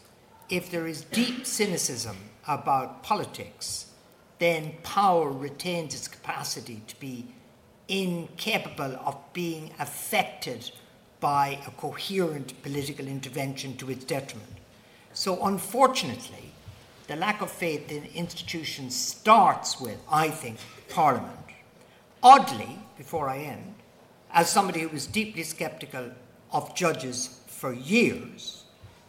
[0.48, 2.16] If there is deep cynicism
[2.46, 3.86] about politics,
[4.38, 7.26] then power retains its capacity to be
[7.88, 10.70] incapable of being affected
[11.20, 14.52] by a coherent political intervention to its detriment.
[15.12, 16.52] So, unfortunately,
[17.08, 20.58] the lack of faith in institutions starts with, I think,
[20.90, 21.47] Parliament.
[22.22, 23.74] Oddly, before I end,
[24.32, 26.10] as somebody who was deeply skeptical
[26.52, 28.64] of judges for years,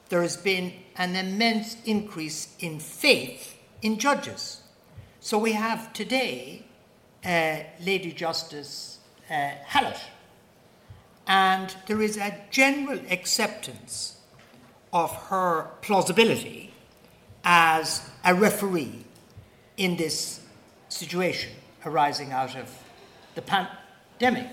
[0.10, 4.61] there has been an immense increase in faith in judges.
[5.19, 6.64] So we have today
[7.26, 8.99] uh, Lady Justice
[9.30, 9.34] uh,
[9.65, 9.99] Hallett,
[11.27, 14.18] and there is a general acceptance
[14.94, 16.73] of her plausibility
[17.44, 19.06] as a referee
[19.77, 20.41] in this
[20.90, 21.52] situation
[21.86, 22.69] arising out of
[23.40, 23.68] the
[24.20, 24.49] pandemic.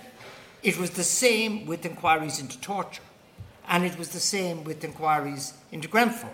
[0.62, 3.02] It was the same with inquiries into torture,
[3.68, 6.30] and it was the same with inquiries into Grenfell,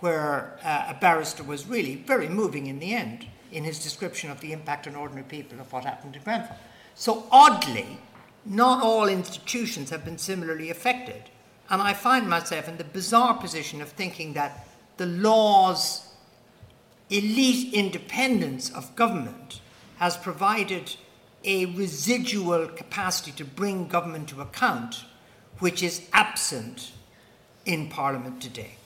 [0.00, 4.40] where uh, a barrister was really very moving in the end in his description of
[4.40, 6.58] the impact on ordinary people of what happened in Grenfell.
[6.94, 7.98] So, oddly,
[8.44, 11.30] not all institutions have been similarly affected.
[11.70, 14.68] And I find myself in the bizarre position of thinking that
[14.98, 16.12] the law's
[17.08, 19.60] elite independence of government
[19.96, 20.96] has provided
[21.44, 25.04] a residual capacity to bring government to account,
[25.58, 26.92] which is absent
[27.64, 28.76] in Parliament today.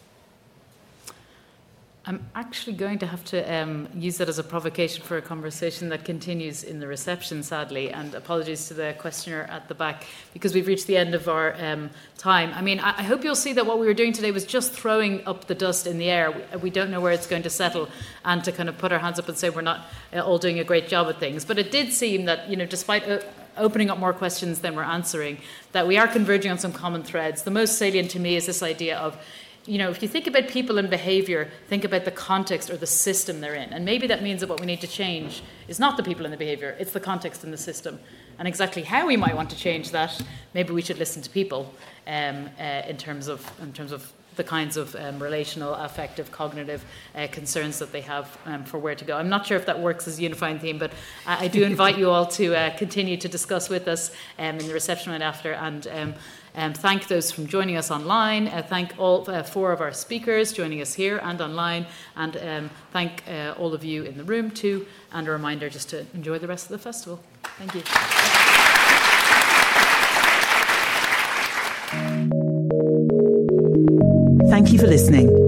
[2.09, 5.91] I'm actually going to have to um, use that as a provocation for a conversation
[5.91, 7.91] that continues in the reception, sadly.
[7.91, 11.55] And apologies to the questioner at the back because we've reached the end of our
[11.63, 12.51] um, time.
[12.55, 14.73] I mean, I, I, hope you'll see that what we were doing today was just
[14.73, 16.31] throwing up the dust in the air.
[16.31, 17.91] We, we, don't know where it's going to settle,
[18.25, 20.59] and to kind of put our hands up and say we're not uh, all doing
[20.59, 21.45] a great job at things.
[21.45, 23.07] But it did seem that, you know, despite.
[23.07, 23.21] Uh,
[23.59, 25.37] opening up more questions than we're answering,
[25.73, 27.43] that we are converging on some common threads.
[27.43, 29.19] The most salient to me is this idea of
[29.69, 32.87] you know, if you think about people and behavior, think about the context or the
[32.87, 33.73] system they're in.
[33.73, 36.33] And maybe that means that what we need to change is not the people and
[36.33, 38.01] the behavior, it's the context and the system.
[38.39, 40.21] And exactly how we might want to change that,
[40.55, 41.75] maybe we should listen to people
[42.07, 46.83] um, uh, in, terms of, in terms of the kinds of um, relational, affective, cognitive
[47.15, 49.17] uh, concerns that they have um, for where to go.
[49.19, 50.93] I'm not sure if that works as a unifying theme, but
[51.27, 54.67] I, I do invite you all to uh, continue to discuss with us um, in
[54.67, 55.53] the reception right after.
[55.53, 56.15] And um,
[56.59, 58.49] um, thank those from joining us online.
[58.49, 61.87] Uh, thank all uh, four of our speakers joining us here and online.
[62.17, 64.85] And um, thank uh, all of you in the room too.
[65.13, 67.21] And a reminder just to enjoy the rest of the festival.
[67.59, 67.83] Thank you.
[74.51, 75.48] Thank you for listening.